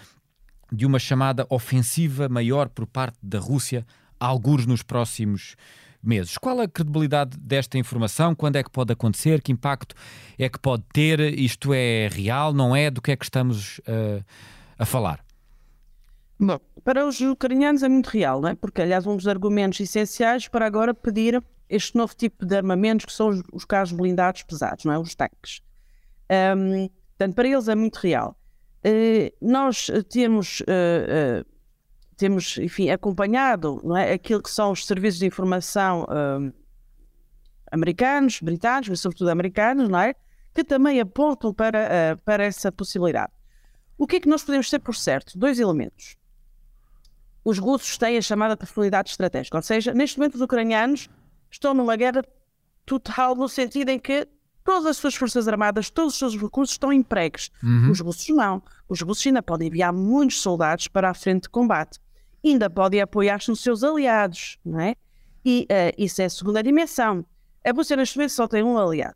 de 0.71 0.85
uma 0.85 0.99
chamada 0.99 1.45
ofensiva 1.49 2.27
maior 2.29 2.69
por 2.69 2.85
parte 2.85 3.17
da 3.21 3.39
Rússia, 3.39 3.85
alguns 4.19 4.65
nos 4.65 4.83
próximos 4.83 5.55
meses. 6.01 6.37
Qual 6.37 6.59
a 6.59 6.67
credibilidade 6.67 7.37
desta 7.37 7.77
informação? 7.77 8.33
Quando 8.35 8.55
é 8.55 8.63
que 8.63 8.69
pode 8.69 8.93
acontecer? 8.93 9.41
Que 9.41 9.51
impacto 9.51 9.95
é 10.37 10.47
que 10.49 10.59
pode 10.59 10.83
ter? 10.93 11.19
Isto 11.19 11.73
é 11.73 12.07
real? 12.11 12.53
Não 12.53 12.75
é? 12.75 12.89
Do 12.89 13.01
que 13.01 13.11
é 13.11 13.15
que 13.15 13.25
estamos 13.25 13.79
uh, 13.79 14.23
a 14.77 14.85
falar? 14.85 15.23
Bom, 16.39 16.59
para 16.83 17.05
os 17.05 17.19
ucranianos 17.19 17.81
é 17.81 17.89
muito 17.89 18.07
real, 18.07 18.39
não 18.39 18.49
é? 18.49 18.55
Porque, 18.55 18.81
aliás, 18.81 19.07
um 19.07 19.17
dos 19.17 19.27
argumentos 19.27 19.79
essenciais 19.79 20.47
para 20.47 20.65
agora 20.65 20.93
pedir 20.93 21.43
este 21.67 21.97
novo 21.97 22.15
tipo 22.15 22.45
de 22.45 22.55
armamentos 22.55 23.05
que 23.05 23.11
são 23.11 23.29
os, 23.29 23.41
os 23.51 23.65
carros 23.65 23.91
blindados 23.91 24.43
pesados, 24.43 24.85
não 24.85 24.93
é? 24.93 24.99
Os 24.99 25.15
tanques. 25.15 25.61
Um, 26.55 26.87
portanto, 27.17 27.35
para 27.35 27.47
eles 27.47 27.67
é 27.67 27.75
muito 27.75 27.95
real. 27.95 28.37
Eh, 28.83 29.33
nós 29.41 29.89
eh, 29.89 30.01
temos, 30.03 30.61
uh, 30.61 31.45
temos 32.15 32.57
enfim, 32.57 32.89
acompanhado 32.89 33.81
não 33.83 33.97
é, 33.97 34.13
aquilo 34.13 34.41
que 34.41 34.49
são 34.49 34.71
os 34.71 34.85
serviços 34.85 35.19
de 35.19 35.25
informação 35.25 36.05
americanos, 37.71 38.39
britânicos, 38.41 38.89
mas 38.89 38.99
sobretudo 39.01 39.29
americanos, 39.29 39.89
não 39.89 39.99
é? 39.99 40.15
que 40.53 40.63
também 40.63 40.99
apontam 40.99 41.53
para, 41.53 42.17
para 42.25 42.43
essa 42.43 42.71
possibilidade. 42.71 43.31
O 43.97 44.07
que 44.07 44.15
é 44.15 44.19
que 44.19 44.29
nós 44.29 44.43
podemos 44.43 44.69
ter 44.69 44.79
por 44.79 44.95
certo? 44.95 45.37
Dois 45.37 45.59
elementos. 45.59 46.15
Os 47.43 47.59
russos 47.59 47.97
têm 47.97 48.17
a 48.17 48.21
chamada 48.21 48.57
profundidade 48.57 49.11
estratégica, 49.11 49.57
ou 49.57 49.61
seja, 49.61 49.93
neste 49.93 50.17
momento 50.17 50.35
os 50.35 50.41
ucranianos 50.41 51.09
estão 51.51 51.73
numa 51.73 51.95
guerra 51.95 52.23
total 52.85 53.35
no 53.35 53.47
sentido 53.47 53.89
em 53.89 53.99
que 53.99 54.27
todas 54.67 54.85
as 54.85 54.97
suas 54.97 55.15
forças 55.15 55.47
armadas, 55.47 55.89
todos 55.89 56.11
os 56.11 56.19
seus 56.19 56.35
recursos 56.35 56.73
estão 56.73 56.91
empregues. 56.91 57.49
Uhum. 57.63 57.89
Os 57.89 58.01
russos 58.01 58.27
não. 58.35 58.61
Os 58.89 58.99
russos 58.99 59.25
ainda 59.25 59.41
podem 59.41 59.69
enviar 59.69 59.93
muitos 59.93 60.41
soldados 60.41 60.89
para 60.89 61.09
a 61.09 61.13
frente 61.13 61.43
de 61.43 61.49
combate. 61.49 61.99
Ainda 62.43 62.69
podem 62.69 62.99
apoiar-se 62.99 63.49
nos 63.49 63.61
seus 63.61 63.81
aliados, 63.81 64.59
não 64.65 64.81
é? 64.81 64.95
E 65.45 65.65
uh, 65.71 65.95
isso 65.97 66.21
é 66.21 66.25
a 66.25 66.29
segunda 66.29 66.61
dimensão. 66.61 67.25
A 67.65 67.71
Rússia, 67.71 67.95
neste 67.95 68.17
momento, 68.17 68.31
só 68.31 68.45
tem 68.45 68.61
um 68.61 68.77
aliado, 68.77 69.15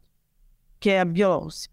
que 0.79 0.89
é 0.89 1.01
a 1.01 1.05
Bielorrússia. 1.05 1.69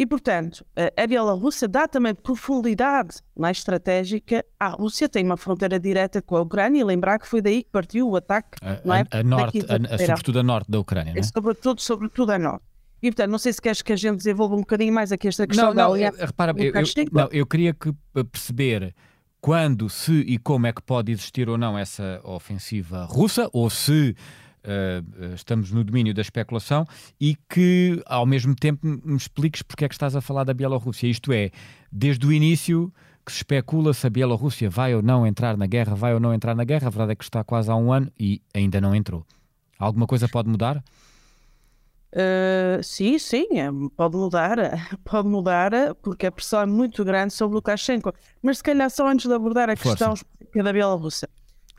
E, 0.00 0.06
portanto, 0.06 0.64
a 0.96 1.06
Bielorrússia 1.06 1.68
dá 1.68 1.86
também 1.86 2.14
profundidade 2.14 3.18
mais 3.38 3.58
estratégica 3.58 4.42
à 4.58 4.68
Rússia, 4.68 5.06
tem 5.10 5.22
uma 5.22 5.36
fronteira 5.36 5.78
direta 5.78 6.22
com 6.22 6.38
a 6.38 6.40
Ucrânia, 6.40 6.80
e 6.80 6.84
lembrar 6.84 7.18
que 7.18 7.28
foi 7.28 7.42
daí 7.42 7.62
que 7.62 7.68
partiu 7.68 8.08
o 8.08 8.16
ataque. 8.16 8.56
A, 8.62 8.80
não 8.82 8.94
é? 8.94 9.04
a, 9.10 9.18
a 9.18 9.22
norte, 9.22 9.58
a, 9.58 9.98
sobretudo 9.98 10.38
a 10.38 10.42
norte 10.42 10.70
da 10.70 10.80
Ucrânia, 10.80 11.12
não 11.12 11.20
é? 11.20 11.22
Sobretudo, 11.22 11.82
sobretudo 11.82 12.30
a 12.32 12.38
norte. 12.38 12.64
E, 13.02 13.10
portanto, 13.10 13.30
não 13.30 13.36
sei 13.36 13.52
se 13.52 13.60
queres 13.60 13.82
que 13.82 13.92
a 13.92 13.96
gente 13.96 14.16
desenvolva 14.16 14.54
um 14.54 14.60
bocadinho 14.60 14.90
mais 14.94 15.12
aqui 15.12 15.28
esta 15.28 15.46
questão 15.46 15.66
não, 15.66 15.74
da 15.74 15.82
não, 15.82 15.92
aliança. 15.92 16.24
Repara, 16.24 16.54
eu, 16.56 16.72
eu, 16.72 16.82
não, 17.12 17.28
eu 17.30 17.46
queria 17.46 17.74
que 17.74 17.92
perceber 18.32 18.94
quando, 19.38 19.90
se 19.90 20.12
e 20.12 20.38
como 20.38 20.66
é 20.66 20.72
que 20.72 20.80
pode 20.80 21.12
existir 21.12 21.46
ou 21.46 21.58
não 21.58 21.78
essa 21.78 22.22
ofensiva 22.24 23.04
russa, 23.04 23.50
ou 23.52 23.68
se 23.68 24.16
uh, 24.64 25.34
estamos 25.34 25.70
no 25.70 25.82
domínio 25.84 26.14
da 26.14 26.22
especulação 26.22 26.86
e 27.20 27.36
que, 27.48 28.02
ao 28.06 28.26
mesmo 28.26 28.54
tempo, 28.54 28.86
me 28.86 29.16
expliques 29.16 29.62
porque 29.62 29.84
é 29.84 29.88
que 29.88 29.94
estás 29.94 30.14
a 30.16 30.20
falar 30.20 30.44
da 30.44 30.54
Bielorrússia. 30.54 31.06
Isto 31.06 31.32
é, 31.32 31.50
desde 31.90 32.26
o 32.26 32.32
início 32.32 32.92
que 33.24 33.32
se 33.32 33.38
especula 33.38 33.92
se 33.92 34.06
a 34.06 34.10
Bielorrússia 34.10 34.68
vai 34.68 34.94
ou 34.94 35.02
não 35.02 35.26
entrar 35.26 35.56
na 35.56 35.66
guerra, 35.66 35.94
vai 35.94 36.14
ou 36.14 36.20
não 36.20 36.34
entrar 36.34 36.54
na 36.54 36.64
guerra. 36.64 36.88
A 36.88 36.90
verdade 36.90 37.12
é 37.12 37.14
que 37.14 37.24
está 37.24 37.44
quase 37.44 37.70
há 37.70 37.76
um 37.76 37.92
ano 37.92 38.10
e 38.18 38.40
ainda 38.54 38.80
não 38.80 38.94
entrou. 38.94 39.24
Alguma 39.78 40.06
coisa 40.06 40.28
pode 40.28 40.48
mudar? 40.48 40.82
Uh, 42.12 42.82
sim, 42.82 43.20
sim, 43.20 43.46
é, 43.52 43.68
pode 43.96 44.16
mudar, 44.16 44.58
pode 45.04 45.28
mudar, 45.28 45.70
porque 46.02 46.26
a 46.26 46.32
pressão 46.32 46.60
é 46.60 46.66
muito 46.66 47.04
grande 47.04 47.32
sobre 47.32 47.54
Lukashenko. 47.54 48.12
Mas 48.42 48.58
se 48.58 48.64
calhar 48.64 48.90
só 48.90 49.08
antes 49.08 49.26
de 49.26 49.32
abordar 49.32 49.70
a 49.70 49.76
Força. 49.76 50.10
questão 50.10 50.62
da 50.64 50.72
Bielorrússia. 50.72 51.28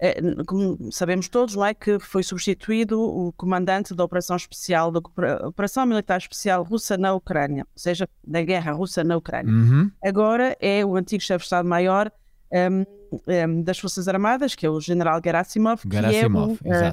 É, 0.03 0.19
como 0.47 0.91
sabemos 0.91 1.29
todos, 1.29 1.53
não 1.53 1.63
é, 1.63 1.75
que 1.75 1.99
foi 1.99 2.23
substituído 2.23 2.99
o 2.99 3.31
comandante 3.33 3.93
da 3.93 4.03
Operação 4.03 4.35
Especial, 4.35 4.91
da 4.91 4.99
Operação 5.47 5.85
Militar 5.85 6.17
Especial 6.17 6.63
Russa 6.63 6.97
na 6.97 7.13
Ucrânia, 7.13 7.67
ou 7.71 7.79
seja, 7.79 8.09
da 8.25 8.41
guerra 8.41 8.71
russa 8.71 9.03
na 9.03 9.15
Ucrânia. 9.15 9.53
Uhum. 9.53 9.91
Agora 10.03 10.57
é 10.59 10.83
o 10.83 10.95
antigo 10.95 11.21
chefe 11.21 11.41
de 11.41 11.43
Estado-Maior 11.43 12.11
um, 12.51 12.83
um, 13.27 13.61
das 13.61 13.77
Forças 13.77 14.07
Armadas, 14.07 14.55
que 14.55 14.65
é 14.65 14.69
o 14.71 14.81
general 14.81 15.21
Gerasimov, 15.23 15.83
Gerasimov 15.87 16.57
que 16.57 16.67
é 16.67 16.89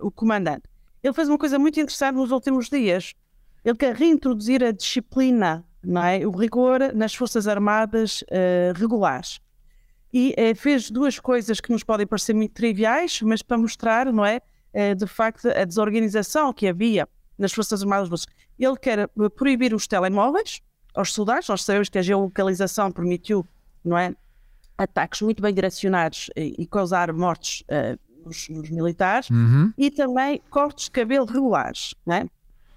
o, 0.00 0.04
uh, 0.04 0.06
o 0.06 0.10
comandante. 0.10 0.62
Ele 1.02 1.12
fez 1.12 1.28
uma 1.28 1.36
coisa 1.36 1.58
muito 1.58 1.78
interessante 1.78 2.16
nos 2.16 2.30
últimos 2.30 2.70
dias. 2.70 3.12
Ele 3.62 3.76
quer 3.76 3.94
reintroduzir 3.94 4.64
a 4.64 4.70
disciplina, 4.70 5.66
não 5.84 6.02
é? 6.02 6.26
o 6.26 6.30
rigor 6.30 6.94
nas 6.94 7.14
Forças 7.14 7.46
Armadas 7.46 8.22
uh, 8.22 8.72
regulares 8.74 9.38
e 10.12 10.34
eh, 10.36 10.54
fez 10.54 10.90
duas 10.90 11.18
coisas 11.18 11.60
que 11.60 11.70
nos 11.70 11.84
podem 11.84 12.06
parecer 12.06 12.34
muito 12.34 12.52
triviais, 12.52 13.20
mas 13.22 13.42
para 13.42 13.58
mostrar, 13.58 14.12
não 14.12 14.24
é, 14.24 14.40
eh, 14.72 14.94
de 14.94 15.06
facto, 15.06 15.48
a 15.48 15.64
desorganização 15.64 16.52
que 16.52 16.66
havia 16.66 17.08
nas 17.38 17.52
Forças 17.52 17.82
Armadas 17.82 18.08
Russas. 18.08 18.26
Ele 18.58 18.76
quer 18.76 18.98
eh, 18.98 19.08
proibir 19.36 19.74
os 19.74 19.86
telemóveis 19.86 20.60
aos 20.94 21.12
soldados, 21.12 21.48
nós 21.48 21.62
sabemos 21.62 21.88
que 21.88 21.98
a 21.98 22.02
geolocalização 22.02 22.90
permitiu, 22.90 23.46
não 23.84 23.96
é, 23.96 24.14
ataques 24.76 25.20
muito 25.22 25.42
bem 25.42 25.52
direcionados 25.52 26.30
e, 26.36 26.54
e 26.58 26.66
causar 26.66 27.12
mortes 27.12 27.62
uh, 27.62 27.98
nos, 28.24 28.48
nos, 28.48 28.70
militares, 28.70 29.28
uhum. 29.30 29.72
e 29.76 29.90
também 29.90 30.40
cortes 30.50 30.86
de 30.86 30.90
cabelo 30.92 31.26
regulares, 31.26 31.94
não 32.06 32.14
é? 32.14 32.26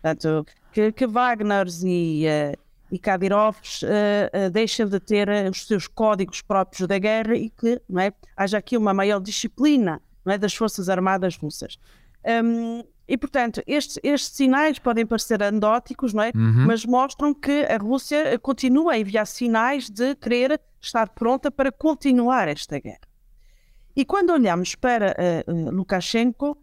Portanto, 0.02 0.46
que, 0.72 0.92
que 0.92 1.08
Wagners 1.08 1.84
e... 1.84 2.26
Uh, 2.26 2.61
e 2.92 3.00
Kadyrovs 3.00 3.82
uh, 3.84 3.88
uh, 4.48 4.90
de 4.90 5.00
ter 5.00 5.30
uh, 5.30 5.50
os 5.50 5.66
seus 5.66 5.88
códigos 5.88 6.42
próprios 6.42 6.86
da 6.88 7.00
guerra 7.00 7.36
e 7.36 7.50
que 7.50 7.82
não 7.88 8.02
é, 8.02 8.14
haja 8.36 8.58
aqui 8.58 8.76
uma 8.76 8.94
maior 8.94 9.22
disciplina 9.22 10.02
não 10.26 10.34
é, 10.34 10.38
das 10.38 10.54
Forças 10.54 10.90
Armadas 10.90 11.38
russas. 11.38 11.80
Um, 12.44 12.84
e, 13.08 13.18
portanto, 13.18 13.62
estes, 13.66 13.98
estes, 14.04 14.36
sinais 14.36 14.78
podem 14.78 15.06
parecer 15.06 15.42
anedóticos, 15.42 16.14
não 16.14 16.24
é? 16.24 16.32
Uhum. 16.36 16.66
mas 16.68 16.86
mostram 16.86 17.34
que 17.34 17.66
a 17.66 17.78
Rússia 17.78 18.38
continua 18.40 18.94
a 18.94 19.00
enviar 19.00 19.26
sinais 19.26 19.90
de 19.90 20.16
querer 20.16 20.62
estar 20.80 21.10
pronta 21.10 21.50
para 21.50 21.72
continuar 21.72 22.48
esta 22.48 22.80
guerra. 22.80 23.02
E 23.96 24.06
quando 24.06 24.32
olhamos 24.32 24.76
para 24.76 25.16
Lukashenko, 25.48 26.58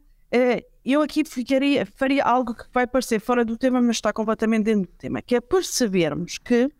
eu 0.84 1.02
aqui 1.02 1.24
ficaria, 1.24 1.86
faria 1.86 2.24
algo 2.24 2.54
que 2.54 2.64
vai 2.72 2.86
parecer 2.86 3.20
fora 3.20 3.44
do 3.44 3.56
tema, 3.56 3.80
mas 3.80 3.96
está 3.96 4.12
completamente 4.12 4.64
dentro 4.64 4.90
do 4.90 4.96
tema, 4.96 5.22
que 5.22 5.34
é 5.34 5.40
percebermos 5.40 6.38
que 6.38 6.70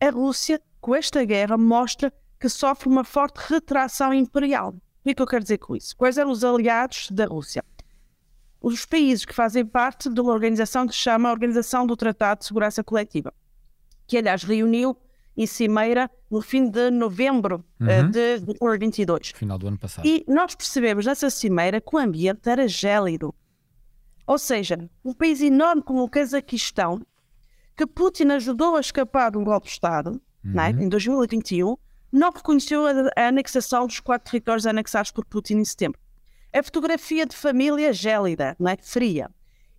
a 0.00 0.10
Rússia, 0.10 0.60
com 0.80 0.94
esta 0.94 1.24
guerra, 1.24 1.56
mostra 1.56 2.12
que 2.38 2.48
sofre 2.48 2.88
uma 2.88 3.04
forte 3.04 3.38
retração 3.48 4.12
imperial. 4.12 4.70
O 4.70 5.02
que 5.02 5.10
é 5.10 5.22
eu 5.22 5.26
quero 5.26 5.42
dizer 5.42 5.58
com 5.58 5.76
isso? 5.76 5.96
Quais 5.96 6.18
eram 6.18 6.30
os 6.30 6.44
aliados 6.44 7.10
da 7.10 7.26
Rússia? 7.26 7.64
Os 8.60 8.84
países 8.84 9.24
que 9.24 9.34
fazem 9.34 9.64
parte 9.64 10.10
de 10.10 10.20
uma 10.20 10.32
organização 10.32 10.86
que 10.86 10.94
se 10.94 11.00
chama 11.00 11.30
Organização 11.30 11.86
do 11.86 11.96
Tratado 11.96 12.40
de 12.40 12.46
Segurança 12.46 12.82
Coletiva, 12.82 13.32
que 14.06 14.18
aliás 14.18 14.42
reuniu 14.42 14.96
em 15.36 15.46
Cimeira 15.46 16.10
no 16.30 16.40
fim 16.40 16.68
de 16.68 16.90
novembro 16.90 17.64
eh, 17.80 18.02
uhum. 18.02 18.10
de 18.10 18.38
2022. 18.38 19.32
Final 19.34 19.58
do 19.58 19.68
ano 19.68 19.78
passado. 19.78 20.06
E 20.06 20.24
nós 20.26 20.54
percebemos 20.54 21.04
nessa 21.04 21.28
Cimeira 21.28 21.80
que 21.80 21.94
o 21.94 21.98
ambiente 21.98 22.48
era 22.48 22.66
gélido. 22.66 23.34
Ou 24.26 24.38
seja, 24.38 24.88
um 25.04 25.12
país 25.12 25.40
enorme 25.40 25.82
como 25.82 26.02
o 26.02 26.08
Cazaquistão, 26.08 27.00
que 27.76 27.86
Putin 27.86 28.28
ajudou 28.30 28.76
a 28.76 28.80
escapar 28.80 29.30
de 29.30 29.38
um 29.38 29.44
golpe 29.44 29.66
de 29.66 29.72
Estado 29.72 30.20
uhum. 30.44 30.52
né, 30.52 30.70
em 30.70 30.88
2021, 30.88 31.76
não 32.10 32.30
reconheceu 32.30 32.86
a, 32.86 32.90
a, 33.14 33.28
anexação 33.28 33.86
dos 33.86 34.00
quatro 34.00 34.30
territórios 34.30 34.66
anexados 34.66 35.10
por 35.10 35.24
Putin 35.26 35.58
em 35.58 35.64
setembro. 35.64 36.00
A 36.52 36.62
fotografia 36.62 37.26
de 37.26 37.36
família 37.36 37.92
gélida, 37.92 38.56
né, 38.58 38.76
fria. 38.80 39.30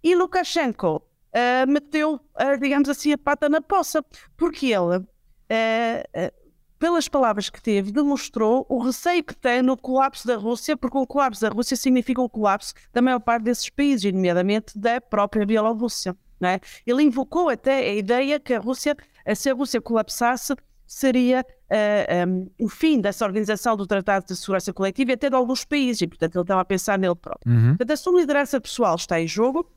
E 0.03 0.15
Lukashenko 0.15 0.97
uh, 0.97 1.69
meteu, 1.69 2.15
uh, 2.15 2.59
digamos 2.61 2.87
assim, 2.87 3.11
a 3.11 3.17
pata 3.17 3.49
na 3.49 3.59
poça, 3.59 4.05
porque 4.37 4.67
ele 4.67 5.05
uh, 5.51 6.31
pelas 6.79 7.07
palavras 7.07 7.49
que 7.49 7.61
teve, 7.61 7.91
demonstrou 7.91 8.65
o 8.69 8.79
receio 8.79 9.23
que 9.23 9.35
tem 9.35 9.61
no 9.61 9.75
colapso 9.75 10.27
da 10.27 10.35
Rússia, 10.35 10.77
porque 10.77 10.97
o 10.97 11.07
colapso 11.07 11.41
da 11.41 11.49
Rússia 11.49 11.75
significa 11.75 12.21
o 12.21 12.29
colapso 12.29 12.73
da 12.93 13.01
maior 13.01 13.19
parte 13.19 13.43
desses 13.43 13.69
países, 13.69 14.11
nomeadamente 14.11 14.77
da 14.77 15.01
própria 15.01 15.45
Bielorrússia. 15.45 16.15
É? 16.39 16.59
Ele 16.85 17.01
invocou 17.01 17.49
até 17.49 17.79
a 17.79 17.95
ideia 17.95 18.39
que 18.39 18.53
a 18.53 18.59
Rússia, 18.59 18.95
se 19.35 19.49
a 19.49 19.53
Rússia 19.55 19.81
colapsasse, 19.81 20.53
seria 20.85 21.41
uh, 21.41 21.45
eh, 21.69 22.25
um, 22.25 22.49
o 22.59 22.69
fim 22.69 23.01
dessa 23.01 23.25
organização 23.25 23.75
do 23.75 23.85
Tratado 23.85 24.25
de 24.27 24.35
Segurança 24.35 24.71
Coletiva 24.71 25.11
e 25.11 25.13
até 25.15 25.29
de 25.29 25.35
alguns 25.35 25.65
países, 25.65 26.01
e 26.01 26.07
portanto 26.07 26.35
ele 26.35 26.43
estava 26.43 26.61
a 26.61 26.65
pensar 26.65 26.97
nele 26.97 27.15
próprio. 27.15 27.53
Uhum. 27.53 27.69
Portanto, 27.69 27.91
a 27.91 27.97
sua 27.97 28.19
liderança 28.19 28.61
pessoal 28.61 28.95
está 28.95 29.19
em 29.19 29.27
jogo, 29.27 29.69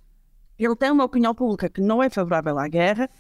ele 0.56 0.76
tem 0.76 0.90
uma 0.90 1.04
opinião 1.04 1.35
pública 1.35 1.68
que 1.68 1.80
não 1.80 2.02
é 2.02 2.09
favorável 2.09 2.59
à 2.59 2.68
guerra, 2.68 3.11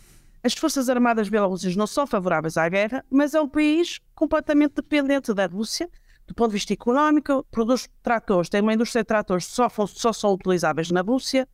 as 0.42 0.54
Forças 0.54 0.88
Armadas 0.88 1.28
Bielorrussas 1.28 1.76
não 1.76 1.86
são 1.86 2.06
favoráveis 2.06 2.56
à 2.56 2.68
guerra, 2.68 3.04
mas 3.10 3.34
é 3.34 3.40
um 3.40 3.48
país 3.48 4.00
completamente 4.14 4.74
dependente 4.74 5.34
da 5.34 5.46
Rússia, 5.46 5.88
do 6.26 6.34
ponto 6.34 6.50
de 6.50 6.54
vista 6.54 6.72
económico, 6.72 7.44
produz 7.50 7.88
tratores, 8.02 8.48
tem 8.48 8.60
uma 8.60 8.72
indústria 8.72 9.02
de 9.02 9.08
tratores 9.08 9.46
que 9.46 9.52
só, 9.52 9.68
só 9.68 10.12
são 10.12 10.32
utilizáveis 10.32 10.90
na 10.90 11.00
Rússia, 11.00 11.46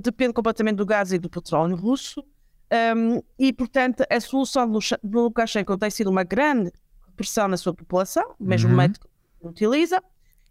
depende 0.00 0.32
completamente 0.32 0.76
do 0.76 0.86
gás 0.86 1.12
e 1.12 1.18
do 1.18 1.28
petróleo 1.28 1.76
russo, 1.76 2.24
um, 2.96 3.22
e, 3.38 3.52
portanto, 3.52 4.02
a 4.08 4.20
solução 4.20 4.70
do 4.70 4.80
Lukashenko 5.20 5.76
tem 5.76 5.90
sido 5.90 6.08
uma 6.08 6.24
grande 6.24 6.72
pressão 7.14 7.46
na 7.46 7.58
sua 7.58 7.74
população, 7.74 8.34
mesmo 8.40 8.70
uhum. 8.70 8.76
método 8.76 9.06
que 9.38 9.46
utiliza, 9.46 10.02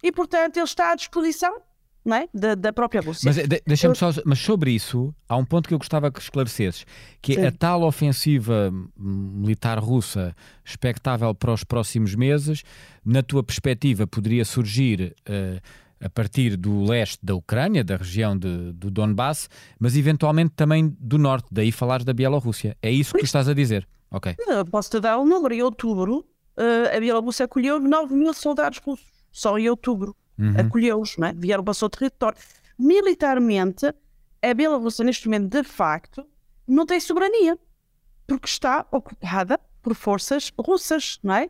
e, 0.03 0.11
portanto, 0.11 0.57
ele 0.57 0.63
está 0.63 0.91
à 0.91 0.95
disposição 0.95 1.61
é? 2.09 2.27
da, 2.33 2.55
da 2.55 2.73
própria 2.73 3.01
Rússia. 3.01 3.31
Mas, 3.31 3.37
de, 3.47 3.95
só, 3.95 4.09
mas 4.25 4.39
sobre 4.39 4.71
isso, 4.71 5.13
há 5.27 5.37
um 5.37 5.45
ponto 5.45 5.67
que 5.67 5.73
eu 5.73 5.77
gostava 5.77 6.11
que 6.11 6.19
esclarecesses, 6.19 6.85
que 7.21 7.37
é 7.37 7.47
a 7.47 7.51
tal 7.51 7.83
ofensiva 7.83 8.73
militar 8.97 9.77
russa 9.79 10.35
expectável 10.65 11.33
para 11.35 11.53
os 11.53 11.63
próximos 11.63 12.15
meses, 12.15 12.63
na 13.05 13.21
tua 13.21 13.43
perspectiva, 13.43 14.07
poderia 14.07 14.45
surgir... 14.45 15.15
Uh, 15.29 15.61
a 16.03 16.09
partir 16.09 16.57
do 16.57 16.83
leste 16.83 17.19
da 17.23 17.35
Ucrânia, 17.35 17.83
da 17.83 17.95
região 17.95 18.35
de, 18.35 18.73
do 18.73 18.89
Donbass, 18.89 19.47
mas 19.79 19.95
eventualmente 19.95 20.53
também 20.55 20.95
do 20.99 21.17
norte, 21.17 21.47
daí 21.51 21.71
falares 21.71 22.03
da 22.03 22.11
Bielorrússia. 22.11 22.75
É 22.81 22.89
isso 22.89 23.13
que 23.13 23.19
tu 23.19 23.25
estás 23.25 23.47
a 23.47 23.53
dizer? 23.53 23.87
Ok. 24.09 24.35
Posso-te 24.69 24.99
dar 24.99 25.19
um 25.19 25.25
número. 25.25 25.53
Em 25.53 25.61
outubro, 25.61 26.25
uh, 26.57 26.95
a 26.95 26.99
Bielorrússia 26.99 27.45
acolheu 27.45 27.79
9 27.79 28.13
mil 28.13 28.33
soldados 28.33 28.79
russos. 28.79 29.05
Só 29.31 29.57
em 29.57 29.69
outubro. 29.69 30.15
Uhum. 30.37 30.53
Acolheu-os, 30.57 31.17
é? 31.19 31.33
Vieram 31.33 31.63
para 31.63 31.71
o 31.71 31.75
seu 31.75 31.89
território. 31.89 32.37
Militarmente, 32.77 33.93
a 34.41 34.53
Bielorrússia, 34.53 35.05
neste 35.05 35.27
momento, 35.27 35.49
de 35.49 35.63
facto, 35.63 36.25
não 36.67 36.85
tem 36.85 36.99
soberania. 36.99 37.57
Porque 38.25 38.47
está 38.47 38.85
ocupada 38.91 39.59
por 39.81 39.95
forças 39.95 40.51
russas, 40.57 41.19
não 41.23 41.35
é? 41.35 41.49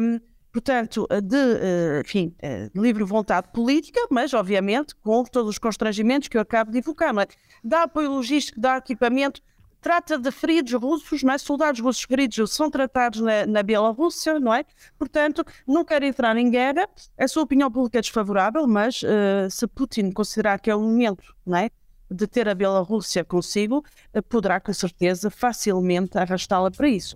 Um, 0.00 0.20
portanto, 0.52 1.08
de, 1.22 1.36
eh, 1.36 2.02
enfim, 2.04 2.34
eh, 2.38 2.68
de 2.72 2.80
livre 2.80 3.02
vontade 3.02 3.48
política, 3.52 4.00
mas 4.08 4.32
obviamente 4.32 4.94
com 4.94 5.24
todos 5.24 5.50
os 5.50 5.58
constrangimentos 5.58 6.28
que 6.28 6.36
eu 6.36 6.40
acabo 6.40 6.70
de 6.70 6.78
evocar. 6.78 7.12
É? 7.18 7.26
Dá 7.62 7.82
apoio 7.82 8.10
logístico, 8.12 8.60
dá 8.60 8.76
equipamento, 8.76 9.40
trata 9.84 10.18
de 10.18 10.30
feridos 10.30 10.72
russos, 10.72 11.22
não 11.22 11.34
é? 11.34 11.36
soldados 11.36 11.78
russos 11.78 12.04
feridos 12.04 12.50
são 12.50 12.70
tratados 12.70 13.20
na, 13.20 13.44
na 13.44 13.62
Bielorrússia, 13.62 14.40
não 14.40 14.54
é? 14.54 14.64
Portanto, 14.98 15.44
não 15.68 15.84
quer 15.84 16.02
entrar 16.02 16.34
em 16.38 16.50
guerra, 16.50 16.88
a 17.18 17.28
sua 17.28 17.42
opinião 17.42 17.70
pública 17.70 17.98
é 17.98 18.00
desfavorável, 18.00 18.66
mas 18.66 19.02
uh, 19.02 19.50
se 19.50 19.66
Putin 19.66 20.10
considerar 20.10 20.58
que 20.58 20.70
é 20.70 20.74
o 20.74 20.80
momento, 20.80 21.36
não 21.44 21.58
é? 21.58 21.68
De 22.10 22.26
ter 22.26 22.48
a 22.48 22.54
Bielorrússia 22.54 23.22
consigo, 23.26 23.84
uh, 24.16 24.22
poderá 24.22 24.58
com 24.58 24.72
certeza 24.72 25.28
facilmente 25.28 26.16
arrastá-la 26.16 26.70
para 26.70 26.88
isso. 26.88 27.14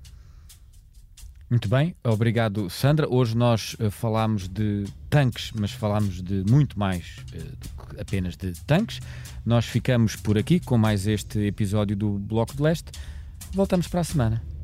Muito 1.50 1.66
bem, 1.66 1.96
obrigado 2.04 2.68
Sandra. 2.68 3.08
Hoje 3.08 3.34
nós 3.34 3.74
uh, 3.80 3.90
falámos 3.90 4.48
de 4.48 4.84
tanques, 5.08 5.50
mas 5.54 5.72
falámos 5.72 6.22
de 6.22 6.44
muito 6.48 6.78
mais 6.78 7.16
uh, 7.32 7.38
do 7.38 7.86
que 7.86 8.00
apenas 8.00 8.36
de 8.36 8.52
tanques. 8.64 9.00
Nós 9.46 9.64
ficamos 9.64 10.14
por 10.14 10.36
aqui 10.36 10.60
com 10.60 10.76
mais 10.76 11.06
este 11.06 11.38
episódio 11.46 11.96
do 11.96 12.18
Bloco 12.18 12.54
de 12.54 12.62
Leste. 12.62 12.92
Voltamos 13.54 13.88
para 13.88 14.00
a 14.00 14.04
semana. 14.04 14.57